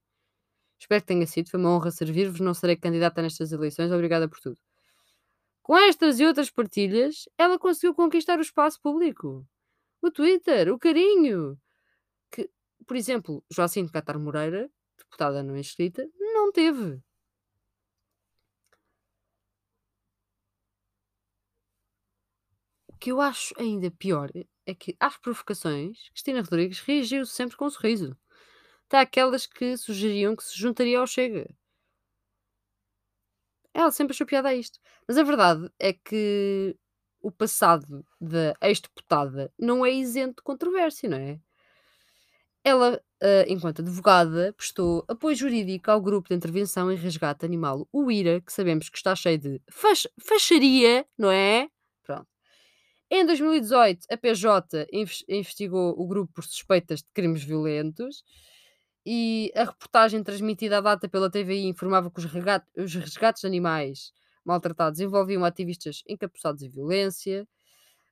Espero 0.80 1.02
que 1.02 1.08
tenha 1.08 1.28
sido. 1.28 1.50
Foi 1.50 1.60
uma 1.60 1.72
honra 1.72 1.92
servir-vos. 1.92 2.40
Não 2.40 2.54
serei 2.54 2.78
candidata 2.78 3.22
nestas 3.22 3.52
eleições. 3.52 3.92
Obrigada 3.92 4.30
por 4.30 4.40
tudo. 4.40 4.58
Com 5.62 5.78
estas 5.78 6.20
e 6.22 6.26
outras 6.26 6.50
partilhas, 6.50 7.26
ela 7.38 7.60
conseguiu 7.60 7.94
conquistar 7.94 8.40
o 8.40 8.42
espaço 8.42 8.80
público. 8.82 9.46
O 10.02 10.10
Twitter, 10.10 10.74
o 10.74 10.80
carinho. 10.80 11.60
Que, 12.32 12.50
por 12.88 12.96
exemplo, 12.96 13.44
Joaquim 13.52 13.88
Catar 13.88 14.18
Moreira, 14.18 14.70
deputada 14.98 15.44
não 15.44 15.58
inscrita, 15.58 16.08
não 16.18 16.52
teve. 16.54 17.02
Que 23.00 23.12
eu 23.12 23.22
acho 23.22 23.54
ainda 23.58 23.90
pior 23.92 24.30
é 24.66 24.76
que, 24.76 24.96
às 25.00 25.18
provocações, 25.18 26.10
Cristina 26.10 26.42
Rodrigues 26.42 26.80
reagiu 26.82 27.26
sempre 27.26 27.58
com 27.58 27.66
um 27.66 27.70
sorriso. 27.70 28.18
Até 28.88 29.00
aquelas 29.00 29.46
que 29.46 29.78
sugeriam 29.78 30.36
que 30.36 30.44
se 30.44 30.58
juntaria 30.58 31.00
ao 31.00 31.08
Chega. 31.08 31.50
Ela 33.74 33.92
sempre 33.92 34.14
achou 34.14 34.28
piada 34.28 34.50
a 34.50 34.56
isto. 34.56 34.80
Mas 35.08 35.18
a 35.18 35.24
verdade 35.24 35.72
é 35.80 35.94
que 35.94 36.76
o 37.22 37.32
passado 37.32 38.06
da 38.20 38.54
ex-deputada 38.62 39.52
não 39.58 39.86
é 39.86 39.92
isento 39.92 40.38
de 40.38 40.44
controvérsia, 40.44 41.10
não 41.10 41.18
é? 41.18 41.40
Ela, 42.64 43.02
ah, 43.22 43.46
enquanto 43.48 43.82
advogada, 43.82 44.54
prestou 44.54 45.06
apoio 45.08 45.36
jurídico 45.36 45.90
ao 45.92 46.02
grupo 46.02 46.30
de 46.30 46.36
intervenção 46.36 46.92
e 46.92 46.96
resgate 46.96 47.46
animal, 47.46 47.88
o 47.92 48.12
IRA, 48.12 48.42
que 48.42 48.52
sabemos 48.52 48.90
que 48.90 48.98
está 48.98 49.16
cheio 49.16 49.38
de 49.38 49.62
fach 49.72 50.08
facharia, 50.20 51.06
não 51.18 51.32
é? 51.32 51.70
Pronto. 52.04 52.28
Em 53.12 53.26
2018, 53.26 54.06
a 54.12 54.18
PJ 54.18 54.88
inves- 54.94 55.24
investigou 55.28 55.96
o 56.00 56.08
grupo 56.08 56.32
por 56.34 56.44
suspeitas 56.44 57.00
de 57.02 57.08
crimes 57.14 57.44
violentos 57.44 58.24
e 59.06 59.52
a 59.56 59.64
reportagem 59.66 60.24
transmitida 60.24 60.78
à 60.78 60.82
data 60.82 61.10
pela 61.10 61.30
TVI 61.30 61.66
informava 61.66 62.12
que 62.12 62.20
os, 62.20 62.26
os 62.26 62.96
resgates 62.96 63.42
de 63.42 63.48
animais 63.48 64.12
maltratados 64.46 65.00
envolviam 65.00 65.44
ativistas 65.44 66.04
encapuçados 66.08 66.62
em 66.64 66.70
violência. 66.70 67.48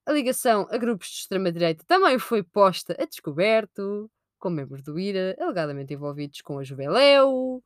A 0.05 0.11
ligação 0.13 0.67
a 0.71 0.77
grupos 0.77 1.09
de 1.09 1.15
extrema-direita 1.17 1.83
também 1.87 2.19
foi 2.19 2.43
posta 2.43 2.95
a 2.99 3.05
descoberto, 3.05 4.09
com 4.39 4.49
membros 4.49 4.81
do 4.83 4.99
IRA, 4.99 5.35
alegadamente 5.39 5.93
envolvidos 5.93 6.41
com 6.41 6.59
a 6.59 6.63
Juveléu, 6.63 7.63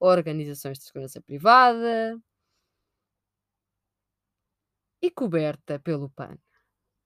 organizações 0.00 0.78
de 0.78 0.84
segurança 0.84 1.20
privada 1.22 2.18
e 5.00 5.08
coberta 5.20 5.78
pelo 5.86 6.08
PAN 6.10 6.36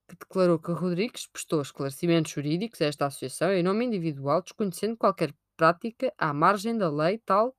que 0.08 0.16
declarou 0.16 0.58
que 0.58 0.72
Rodrigues 0.72 1.26
prestou 1.26 1.60
esclarecimentos 1.62 2.32
jurídicos 2.32 2.80
a 2.80 2.86
esta 2.86 3.06
associação 3.06 3.52
em 3.52 3.62
nome 3.62 3.84
individual, 3.84 4.42
desconhecendo 4.42 4.96
qualquer 4.96 5.34
prática 5.56 6.12
à 6.18 6.32
margem 6.32 6.76
da 6.76 6.90
lei, 6.90 7.18
tal 7.18 7.54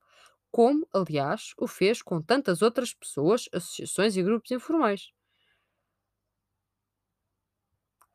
como, 0.52 0.88
aliás, 0.94 1.54
o 1.58 1.68
fez 1.68 2.02
com 2.02 2.22
tantas 2.22 2.62
outras 2.62 2.94
pessoas, 2.94 3.48
associações 3.54 4.18
e 4.18 4.24
grupos 4.24 4.52
informais. 4.52 5.12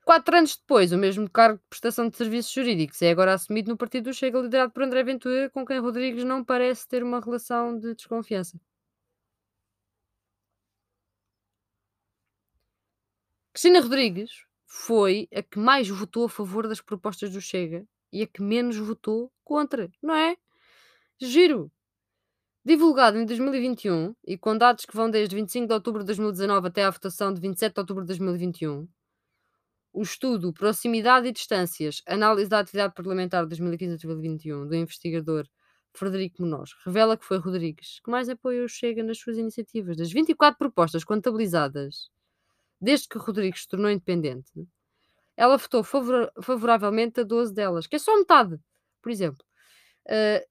Quatro 0.04 0.36
anos 0.36 0.56
depois, 0.56 0.92
o 0.92 0.98
mesmo 0.98 1.28
cargo 1.30 1.58
de 1.58 1.64
prestação 1.68 2.08
de 2.08 2.16
serviços 2.16 2.52
jurídicos 2.52 3.00
é 3.02 3.10
agora 3.10 3.34
assumido 3.34 3.70
no 3.70 3.76
Partido 3.76 4.04
do 4.04 4.14
Chega, 4.14 4.38
liderado 4.38 4.72
por 4.72 4.82
André 4.82 5.02
Ventura, 5.02 5.50
com 5.50 5.64
quem 5.64 5.78
Rodrigues 5.78 6.24
não 6.24 6.44
parece 6.44 6.86
ter 6.86 7.02
uma 7.02 7.20
relação 7.20 7.78
de 7.78 7.94
desconfiança. 7.94 8.58
Cristina 13.54 13.80
Rodrigues 13.80 14.32
foi 14.66 15.28
a 15.32 15.40
que 15.40 15.60
mais 15.60 15.88
votou 15.88 16.24
a 16.24 16.28
favor 16.28 16.66
das 16.66 16.80
propostas 16.80 17.30
do 17.30 17.40
Chega 17.40 17.86
e 18.12 18.20
a 18.20 18.26
que 18.26 18.42
menos 18.42 18.76
votou 18.76 19.30
contra, 19.44 19.88
não 20.02 20.12
é? 20.12 20.36
Giro. 21.20 21.70
Divulgado 22.64 23.16
em 23.16 23.24
2021 23.24 24.12
e 24.26 24.36
com 24.36 24.58
dados 24.58 24.84
que 24.84 24.96
vão 24.96 25.08
desde 25.08 25.36
25 25.36 25.68
de 25.68 25.72
outubro 25.72 26.00
de 26.00 26.06
2019 26.06 26.66
até 26.66 26.82
à 26.84 26.90
votação 26.90 27.32
de 27.32 27.40
27 27.40 27.74
de 27.74 27.80
outubro 27.80 28.02
de 28.02 28.08
2021, 28.08 28.88
o 29.92 30.02
estudo 30.02 30.52
Proximidade 30.52 31.28
e 31.28 31.32
Distâncias, 31.32 32.02
Análise 32.08 32.50
da 32.50 32.58
Atividade 32.58 32.92
Parlamentar 32.92 33.46
de 33.46 33.54
2015-2021, 33.54 34.66
do 34.66 34.74
investigador 34.74 35.46
Frederico 35.92 36.42
Munhoz, 36.42 36.70
revela 36.84 37.16
que 37.16 37.24
foi 37.24 37.38
Rodrigues 37.38 38.00
que 38.04 38.10
mais 38.10 38.28
apoio 38.28 38.68
chega 38.68 39.04
nas 39.04 39.18
suas 39.18 39.38
iniciativas. 39.38 39.96
Das 39.96 40.10
24 40.10 40.58
propostas 40.58 41.04
contabilizadas 41.04 42.12
desde 42.84 43.08
que 43.08 43.18
Rodrigues 43.18 43.62
se 43.62 43.68
tornou 43.68 43.90
independente, 43.90 44.52
ela 45.36 45.56
votou 45.56 45.82
favora- 45.82 46.32
favoravelmente 46.42 47.20
a 47.20 47.24
12 47.24 47.52
delas, 47.54 47.86
que 47.86 47.96
é 47.96 47.98
só 47.98 48.16
metade. 48.16 48.58
Por 49.02 49.10
exemplo, 49.10 49.44
uh, 50.06 50.46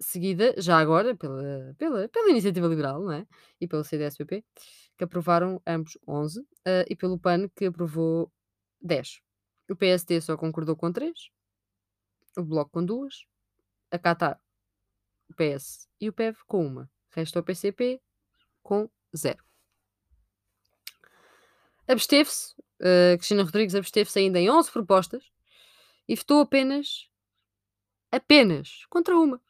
seguida, 0.00 0.54
já 0.58 0.78
agora, 0.78 1.16
pela, 1.16 1.74
pela, 1.76 2.08
pela 2.08 2.30
Iniciativa 2.30 2.66
Liberal 2.66 3.02
não 3.02 3.12
é? 3.12 3.26
e 3.60 3.68
pelo 3.68 3.84
CDS-PP, 3.84 4.44
que 4.96 5.04
aprovaram 5.04 5.60
ambos 5.66 5.98
11, 6.06 6.40
uh, 6.40 6.46
e 6.88 6.96
pelo 6.96 7.18
PAN, 7.18 7.48
que 7.54 7.66
aprovou 7.66 8.32
10. 8.80 9.20
O 9.70 9.76
PSD 9.76 10.20
só 10.20 10.36
concordou 10.36 10.76
com 10.76 10.92
3, 10.92 11.12
o 12.38 12.42
Bloco 12.42 12.70
com 12.72 12.84
2, 12.84 13.26
a 13.90 13.98
Qatar, 13.98 14.40
o 15.28 15.34
PS 15.34 15.88
e 16.00 16.08
o 16.08 16.12
PEV 16.12 16.38
com 16.46 16.66
uma. 16.66 16.90
Resta 17.10 17.40
o 17.40 17.42
PCP 17.42 18.00
com 18.62 18.88
0. 19.14 19.47
Absteve-se, 21.88 22.54
uh, 22.80 23.16
Cristina 23.16 23.42
Rodrigues 23.42 23.74
absteve-se 23.74 24.18
ainda 24.18 24.38
em 24.38 24.50
11 24.50 24.70
propostas 24.70 25.24
e 26.06 26.14
votou 26.14 26.42
apenas, 26.42 27.08
apenas, 28.12 28.84
contra 28.90 29.16
uma. 29.16 29.40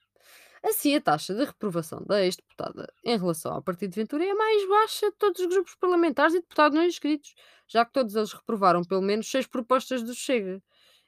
Assim, 0.63 0.95
a 0.95 1.01
taxa 1.01 1.35
de 1.35 1.45
reprovação 1.45 2.03
da 2.05 2.25
ex-deputada 2.25 2.93
em 3.05 3.17
relação 3.17 3.53
ao 3.55 3.63
Partido 3.63 3.91
de 3.91 4.01
Ventura 4.01 4.25
é 4.25 4.31
a 4.31 4.35
mais 4.37 4.69
baixa 4.69 5.11
de 5.11 5.17
todos 5.17 5.41
os 5.41 5.47
grupos 5.49 5.75
parlamentares 5.77 6.35
e 6.35 6.41
deputados 6.41 6.79
não 6.79 6.85
inscritos, 6.85 7.35
já 7.67 7.85
que 7.85 7.93
todos 7.93 8.15
eles 8.15 8.33
reprovaram 8.33 8.85
pelo 8.85 9.03
menos 9.03 9.29
seis 9.29 9.47
propostas 9.47 10.03
do 10.03 10.15
Chega. 10.15 10.63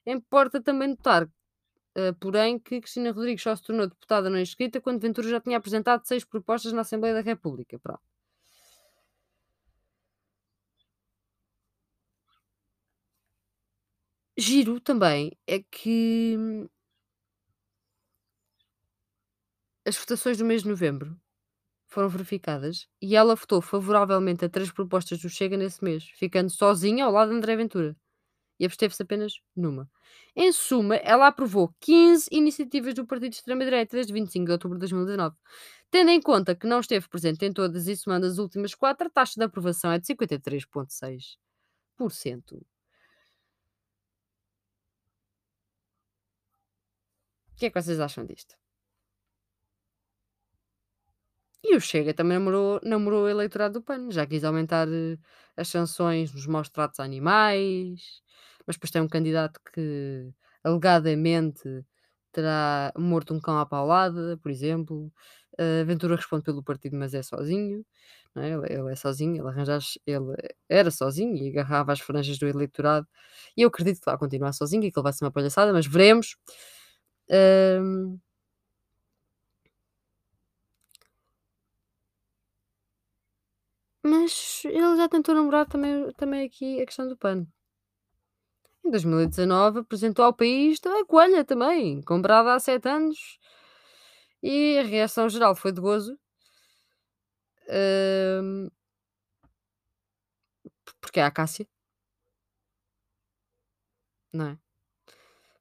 Importa 0.06 0.60
também 0.60 0.88
notar, 0.88 1.24
uh, 1.24 2.14
porém, 2.20 2.58
que 2.58 2.80
Cristina 2.80 3.12
Rodrigues 3.12 3.42
só 3.42 3.54
se 3.54 3.62
tornou 3.62 3.86
deputada 3.86 4.28
não 4.28 4.38
inscrita 4.38 4.80
quando 4.80 5.00
Ventura 5.00 5.28
já 5.28 5.40
tinha 5.40 5.58
apresentado 5.58 6.04
seis 6.06 6.24
propostas 6.24 6.72
na 6.72 6.80
Assembleia 6.82 7.14
da 7.14 7.20
República. 7.20 7.78
Pronto. 7.78 8.00
Giro 14.40 14.80
também 14.80 15.36
é 15.46 15.60
que 15.60 16.34
hum, 16.38 16.66
as 19.86 19.96
votações 19.96 20.38
do 20.38 20.44
mês 20.44 20.62
de 20.62 20.68
novembro 20.68 21.16
foram 21.88 22.08
verificadas 22.08 22.86
e 23.02 23.16
ela 23.16 23.34
votou 23.36 23.60
favoravelmente 23.62 24.44
a 24.44 24.48
três 24.48 24.72
propostas 24.72 25.20
do 25.20 25.28
Chega 25.30 25.56
nesse 25.56 25.82
mês, 25.84 26.04
ficando 26.16 26.50
sozinha 26.50 27.04
ao 27.06 27.12
lado 27.12 27.30
de 27.30 27.36
André 27.36 27.56
Ventura. 27.56 27.96
E 28.60 28.66
absteve-se 28.66 29.02
apenas 29.02 29.34
numa. 29.56 29.90
Em 30.36 30.52
suma, 30.52 30.96
ela 30.96 31.28
aprovou 31.28 31.74
15 31.80 32.28
iniciativas 32.32 32.94
do 32.94 33.06
Partido 33.06 33.30
de 33.30 33.36
Extrema-Direita 33.36 33.96
desde 33.96 34.12
25 34.12 34.46
de 34.46 34.52
outubro 34.52 34.76
de 34.78 34.80
2019. 34.80 35.36
Tendo 35.90 36.10
em 36.10 36.20
conta 36.22 36.54
que 36.56 36.66
não 36.66 36.80
esteve 36.80 37.08
presente 37.08 37.44
em 37.44 37.52
todas 37.52 37.88
e 37.88 37.96
somando 37.96 38.26
as 38.26 38.38
últimas 38.38 38.74
quatro, 38.74 39.08
a 39.08 39.10
taxa 39.10 39.34
de 39.38 39.44
aprovação 39.44 39.92
é 39.92 39.98
de 39.98 40.06
53,6%. 40.06 41.38
Que 47.60 47.66
é 47.66 47.70
que 47.70 47.80
vocês 47.82 48.00
acham 48.00 48.24
disto? 48.26 48.54
E 51.62 51.76
o 51.76 51.80
Chega 51.80 52.14
também 52.14 52.38
namorou, 52.38 52.80
namorou 52.82 53.24
o 53.24 53.28
eleitorado 53.28 53.74
do 53.80 53.82
PAN, 53.82 54.10
já 54.10 54.26
quis 54.26 54.44
aumentar 54.44 54.88
eh, 54.88 55.18
as 55.56 55.68
sanções 55.68 56.32
nos 56.32 56.46
maus 56.46 56.70
tratos 56.70 56.98
a 57.00 57.04
animais, 57.04 58.22
mas 58.66 58.76
depois 58.76 58.90
tem 58.90 59.02
um 59.02 59.08
candidato 59.08 59.60
que 59.74 60.30
alegadamente 60.64 61.62
terá 62.32 62.92
morto 62.96 63.34
um 63.34 63.40
cão 63.40 63.58
à 63.58 63.66
paulada, 63.66 64.38
por 64.42 64.50
exemplo. 64.50 65.12
Uh, 65.60 65.84
Ventura 65.84 66.16
responde 66.16 66.44
pelo 66.44 66.62
partido, 66.64 66.96
mas 66.96 67.12
é 67.12 67.22
sozinho, 67.22 67.84
é? 68.36 68.48
Ele, 68.50 68.66
ele 68.72 68.92
é 68.92 68.96
sozinho, 68.96 69.36
ele, 69.46 69.70
as- 69.72 69.98
ele 70.06 70.34
era 70.68 70.90
sozinho 70.90 71.36
e 71.36 71.50
agarrava 71.50 71.92
as 71.92 72.00
franjas 72.00 72.38
do 72.38 72.46
eleitorado. 72.48 73.06
E 73.56 73.62
eu 73.62 73.68
acredito 73.68 73.98
que 74.00 74.06
vai 74.06 74.16
continuar 74.18 74.52
sozinho 74.54 74.84
e 74.84 74.90
que 74.92 74.98
ele 74.98 75.02
vai 75.04 75.12
ser 75.12 75.24
uma 75.24 75.32
palhaçada, 75.32 75.72
mas 75.72 75.86
veremos. 75.86 76.36
Ahm, 77.30 78.20
Mas 84.02 84.62
ele 84.66 84.96
já 84.98 85.08
tentou 85.08 85.34
namorar 85.34 85.66
também, 85.66 86.12
também 86.14 86.44
aqui 86.46 86.80
a 86.82 86.86
questão 86.86 87.08
do 87.08 87.16
pano. 87.16 87.50
Em 88.84 88.90
2019 88.90 89.80
apresentou 89.80 90.24
ao 90.24 90.32
país 90.32 90.78
a 90.86 91.04
coelha 91.04 91.44
também, 91.44 92.00
comprada 92.02 92.54
há 92.54 92.60
7 92.60 92.88
anos. 92.88 93.38
E 94.42 94.78
a 94.78 94.82
reação 94.82 95.28
geral 95.30 95.54
foi 95.56 95.72
de 95.72 95.80
gozo. 95.80 96.18
hum, 97.68 98.70
porque 101.00 101.20
é 101.20 101.24
a 101.24 101.30
Cássia, 101.30 101.66
não 104.32 104.46
é? 104.48 104.58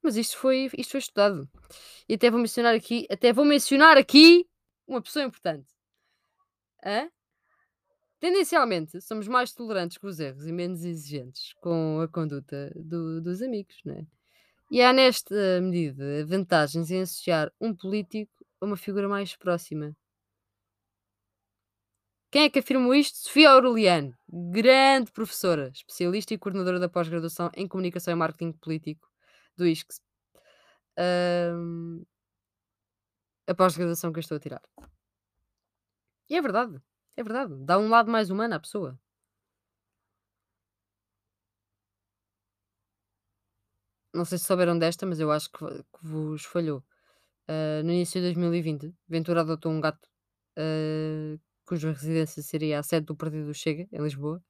Mas 0.02 0.16
isto 0.16 0.38
foi, 0.38 0.70
isto 0.78 0.92
foi 0.92 1.00
estudado. 1.00 1.50
E 2.08 2.14
até 2.14 2.32
vou 2.32 2.40
mencionar 2.40 2.74
aqui, 2.74 3.06
até 3.10 3.34
vou 3.34 3.46
mencionar 3.46 3.98
aqui 3.98 4.48
uma 4.88 5.02
pessoa 5.02 5.26
importante. 5.26 5.68
Hã? 6.84 7.10
Tendencialmente, 8.20 9.00
somos 9.02 9.28
mais 9.28 9.54
tolerantes 9.54 9.98
com 9.98 10.08
os 10.08 10.20
erros 10.20 10.46
e 10.46 10.52
menos 10.52 10.84
exigentes 10.84 11.54
com 11.62 12.02
a 12.02 12.08
conduta 12.08 12.72
do- 12.76 13.22
dos 13.22 13.42
amigos, 13.42 13.78
não 13.86 13.96
é? 13.96 14.06
E 14.72 14.82
há 14.82 14.94
nesta 14.94 15.62
medida 15.62 16.26
vantagens 16.26 16.92
em 16.92 17.02
associar 17.02 17.52
um 17.60 17.74
político 17.74 18.32
a 18.62 18.66
uma 18.66 18.78
figura 18.78 19.08
mais 19.08 19.36
próxima. 19.36 19.96
Quem 22.32 22.44
é 22.44 22.50
que 22.50 22.60
afirmou 22.60 22.94
isto? 22.94 23.18
Sofia 23.18 23.50
Aureliano, 23.50 24.14
grande 24.28 25.12
professora, 25.12 25.72
especialista 25.74 26.34
e 26.34 26.38
coordenadora 26.38 26.80
da 26.80 26.88
pós-graduação 26.88 27.50
em 27.56 27.68
Comunicação 27.68 28.14
e 28.14 28.16
Marketing 28.16 28.52
Político 28.52 29.09
do 29.60 29.67
ISCS. 29.67 30.02
Ahm, 30.98 32.04
a 33.48 33.54
pós-graduação 33.56 34.12
que 34.13 34.19
eu 34.19 34.22
estou 34.22 34.38
a 34.38 34.39
tirar. 34.39 34.62
E 36.30 36.34
é 36.38 36.41
verdade, 36.41 36.76
é 37.17 37.22
verdade. 37.24 37.54
Dá 37.65 37.78
um 37.78 37.89
lado 37.89 38.10
mais 38.12 38.30
humano 38.30 38.56
à 38.56 38.60
pessoa. 38.60 38.98
Não 44.13 44.26
sei 44.26 44.38
se 44.38 44.45
souberam 44.45 44.78
desta, 44.78 45.06
mas 45.06 45.19
eu 45.19 45.32
acho 45.32 45.50
que, 45.52 45.58
que 45.60 46.00
vos 46.08 46.43
falhou. 46.45 46.84
Ah, 47.48 47.84
no 47.84 47.91
início 47.91 48.22
de 48.22 48.28
2020, 48.28 48.93
Ventura 49.08 49.41
adotou 49.41 49.72
um 49.72 49.82
gato 49.82 50.08
ah, 50.58 51.38
cuja 51.65 51.91
residência 51.91 52.43
seria 52.43 52.80
a 52.80 52.84
sede 52.84 53.08
do 53.08 53.15
Partido 53.15 53.48
do 53.48 53.54
Chega, 53.54 53.88
em 53.91 54.02
Lisboa, 54.04 54.43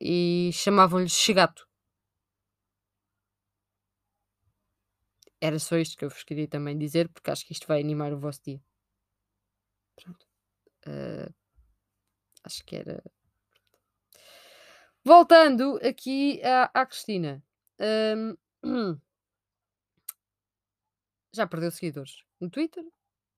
e 0.00 0.50
chamavam-lhe 0.54 1.08
Chegato. 1.08 1.65
Era 5.48 5.60
só 5.60 5.76
isto 5.76 5.96
que 5.96 6.04
eu 6.04 6.10
vos 6.10 6.24
queria 6.24 6.48
também 6.48 6.76
dizer, 6.76 7.08
porque 7.08 7.30
acho 7.30 7.46
que 7.46 7.52
isto 7.52 7.68
vai 7.68 7.80
animar 7.80 8.12
o 8.12 8.18
vosso 8.18 8.42
dia. 8.42 8.60
Pronto. 9.94 10.26
Ah, 10.86 11.30
acho 12.42 12.64
que 12.64 12.74
era. 12.74 13.00
Voltando 15.04 15.78
aqui 15.84 16.42
à, 16.42 16.68
à 16.74 16.84
Cristina. 16.84 17.44
Ahm, 17.78 18.34
já 21.32 21.46
perdeu 21.46 21.70
seguidores 21.70 22.24
no 22.40 22.50
Twitter. 22.50 22.84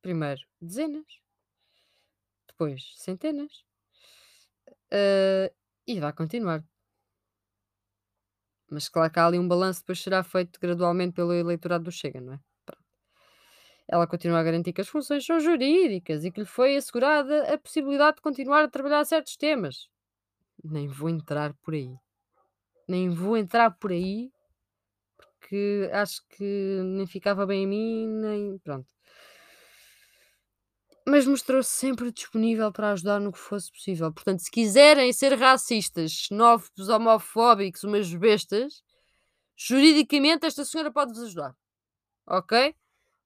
Primeiro 0.00 0.40
dezenas, 0.62 1.20
depois 2.46 2.94
centenas. 2.96 3.66
ah, 4.90 5.52
e 5.86 6.00
vai 6.00 6.12
continuar. 6.14 6.64
Mas 8.70 8.88
claro 8.88 9.12
que 9.12 9.18
há 9.18 9.26
ali 9.26 9.38
um 9.38 9.48
balanço 9.48 9.80
depois 9.80 10.00
será 10.00 10.22
feito 10.22 10.60
gradualmente 10.60 11.14
pelo 11.14 11.32
eleitorado 11.32 11.84
do 11.84 11.92
Chega, 11.92 12.20
não 12.20 12.34
é? 12.34 12.40
Ela 13.90 14.06
continua 14.06 14.38
a 14.38 14.42
garantir 14.42 14.72
que 14.74 14.82
as 14.82 14.88
funções 14.88 15.24
são 15.24 15.40
jurídicas 15.40 16.24
e 16.24 16.30
que 16.30 16.40
lhe 16.40 16.46
foi 16.46 16.76
assegurada 16.76 17.52
a 17.52 17.56
possibilidade 17.56 18.16
de 18.16 18.22
continuar 18.22 18.64
a 18.64 18.68
trabalhar 18.68 19.04
certos 19.06 19.36
temas. 19.36 19.88
Nem 20.62 20.86
vou 20.88 21.08
entrar 21.08 21.54
por 21.62 21.72
aí. 21.72 21.94
Nem 22.86 23.08
vou 23.10 23.36
entrar 23.36 23.70
por 23.70 23.90
aí 23.90 24.30
porque 25.16 25.88
acho 25.92 26.22
que 26.28 26.80
nem 26.84 27.06
ficava 27.06 27.46
bem 27.46 27.64
a 27.64 27.68
mim, 27.68 28.06
nem. 28.06 28.58
Pronto. 28.58 28.97
Mas 31.08 31.26
mostrou-se 31.26 31.70
sempre 31.70 32.12
disponível 32.12 32.70
para 32.70 32.92
ajudar 32.92 33.18
no 33.18 33.32
que 33.32 33.38
fosse 33.38 33.72
possível. 33.72 34.12
Portanto, 34.12 34.40
se 34.40 34.50
quiserem 34.50 35.10
ser 35.10 35.34
racistas, 35.38 36.12
xenófobos, 36.12 36.90
homofóbicos, 36.90 37.82
umas 37.82 38.12
bestas, 38.12 38.82
juridicamente 39.56 40.44
esta 40.44 40.66
senhora 40.66 40.92
pode-vos 40.92 41.22
ajudar. 41.22 41.56
Ok? 42.26 42.74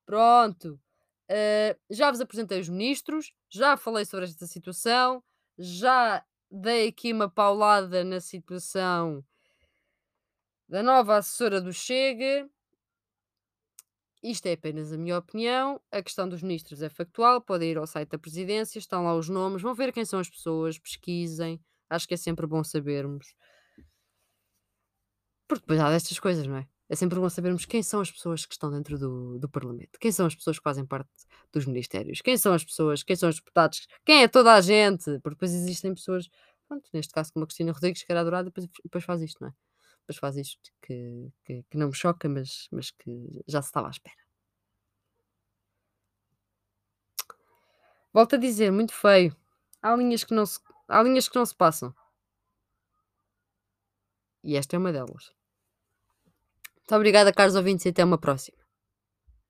Pronto. 0.06 0.80
Uh, 1.28 1.76
já 1.90 2.08
vos 2.08 2.20
apresentei 2.20 2.60
os 2.60 2.68
ministros, 2.68 3.32
já 3.50 3.76
falei 3.76 4.04
sobre 4.04 4.26
esta 4.26 4.46
situação, 4.46 5.20
já 5.58 6.24
dei 6.48 6.86
aqui 6.86 7.12
uma 7.12 7.28
paulada 7.28 8.04
na 8.04 8.20
situação 8.20 9.24
da 10.68 10.84
nova 10.84 11.16
assessora 11.16 11.60
do 11.60 11.72
Chega. 11.72 12.48
Isto 14.22 14.46
é 14.46 14.52
apenas 14.52 14.92
a 14.92 14.96
minha 14.98 15.18
opinião. 15.18 15.80
A 15.90 16.02
questão 16.02 16.28
dos 16.28 16.42
ministros 16.42 16.80
é 16.82 16.88
factual. 16.88 17.40
Podem 17.40 17.70
ir 17.72 17.78
ao 17.78 17.86
site 17.86 18.10
da 18.10 18.18
presidência, 18.18 18.78
estão 18.78 19.04
lá 19.04 19.16
os 19.16 19.28
nomes, 19.28 19.62
vão 19.62 19.74
ver 19.74 19.92
quem 19.92 20.04
são 20.04 20.20
as 20.20 20.30
pessoas, 20.30 20.78
pesquisem. 20.78 21.60
Acho 21.90 22.06
que 22.06 22.14
é 22.14 22.16
sempre 22.16 22.46
bom 22.46 22.62
sabermos. 22.62 23.34
Porque 25.48 25.62
depois 25.62 25.80
há 25.80 25.90
destas 25.90 26.18
coisas, 26.18 26.46
não 26.46 26.56
é? 26.56 26.66
É 26.88 26.94
sempre 26.94 27.18
bom 27.18 27.28
sabermos 27.28 27.64
quem 27.64 27.82
são 27.82 28.00
as 28.00 28.10
pessoas 28.10 28.44
que 28.44 28.52
estão 28.52 28.70
dentro 28.70 28.98
do, 28.98 29.38
do 29.38 29.48
Parlamento, 29.48 29.98
quem 29.98 30.12
são 30.12 30.26
as 30.26 30.34
pessoas 30.34 30.58
que 30.58 30.62
fazem 30.62 30.84
parte 30.84 31.08
dos 31.50 31.64
ministérios, 31.64 32.20
quem 32.20 32.36
são 32.36 32.52
as 32.52 32.62
pessoas, 32.64 33.02
quem 33.02 33.16
são 33.16 33.30
os 33.30 33.36
deputados, 33.36 33.86
quem 34.04 34.22
é 34.22 34.28
toda 34.28 34.52
a 34.54 34.60
gente, 34.60 35.04
porque 35.20 35.36
depois 35.36 35.54
existem 35.54 35.94
pessoas, 35.94 36.28
pronto, 36.68 36.86
neste 36.92 37.12
caso 37.12 37.32
como 37.32 37.44
a 37.44 37.46
Cristina 37.46 37.72
Rodrigues, 37.72 38.02
que 38.02 38.12
era 38.12 38.20
adorada, 38.20 38.50
depois, 38.50 38.68
depois 38.84 39.04
faz 39.04 39.22
isto, 39.22 39.38
não 39.40 39.48
é? 39.48 39.52
Depois 40.02 40.18
faz 40.18 40.36
isto 40.36 40.70
que, 40.82 41.32
que, 41.44 41.62
que 41.70 41.78
não 41.78 41.88
me 41.88 41.94
choca, 41.94 42.28
mas, 42.28 42.68
mas 42.70 42.90
que 42.90 43.42
já 43.46 43.62
se 43.62 43.68
estava 43.68 43.86
à 43.88 43.90
espera. 43.90 44.16
Volto 48.12 48.34
a 48.34 48.38
dizer, 48.38 48.70
muito 48.70 48.92
feio. 48.92 49.34
Há 49.80 49.96
linhas 49.96 50.22
que 50.24 50.34
não 50.34 50.44
se, 50.44 50.60
há 50.86 51.02
linhas 51.02 51.28
que 51.28 51.36
não 51.36 51.46
se 51.46 51.54
passam. 51.54 51.94
E 54.44 54.56
esta 54.56 54.76
é 54.76 54.78
uma 54.78 54.92
delas. 54.92 55.32
Muito 56.76 56.94
obrigada, 56.96 57.32
caros 57.32 57.54
ouvintes, 57.54 57.86
e 57.86 57.88
até 57.88 58.04
uma 58.04 58.18
próxima. 58.18 58.61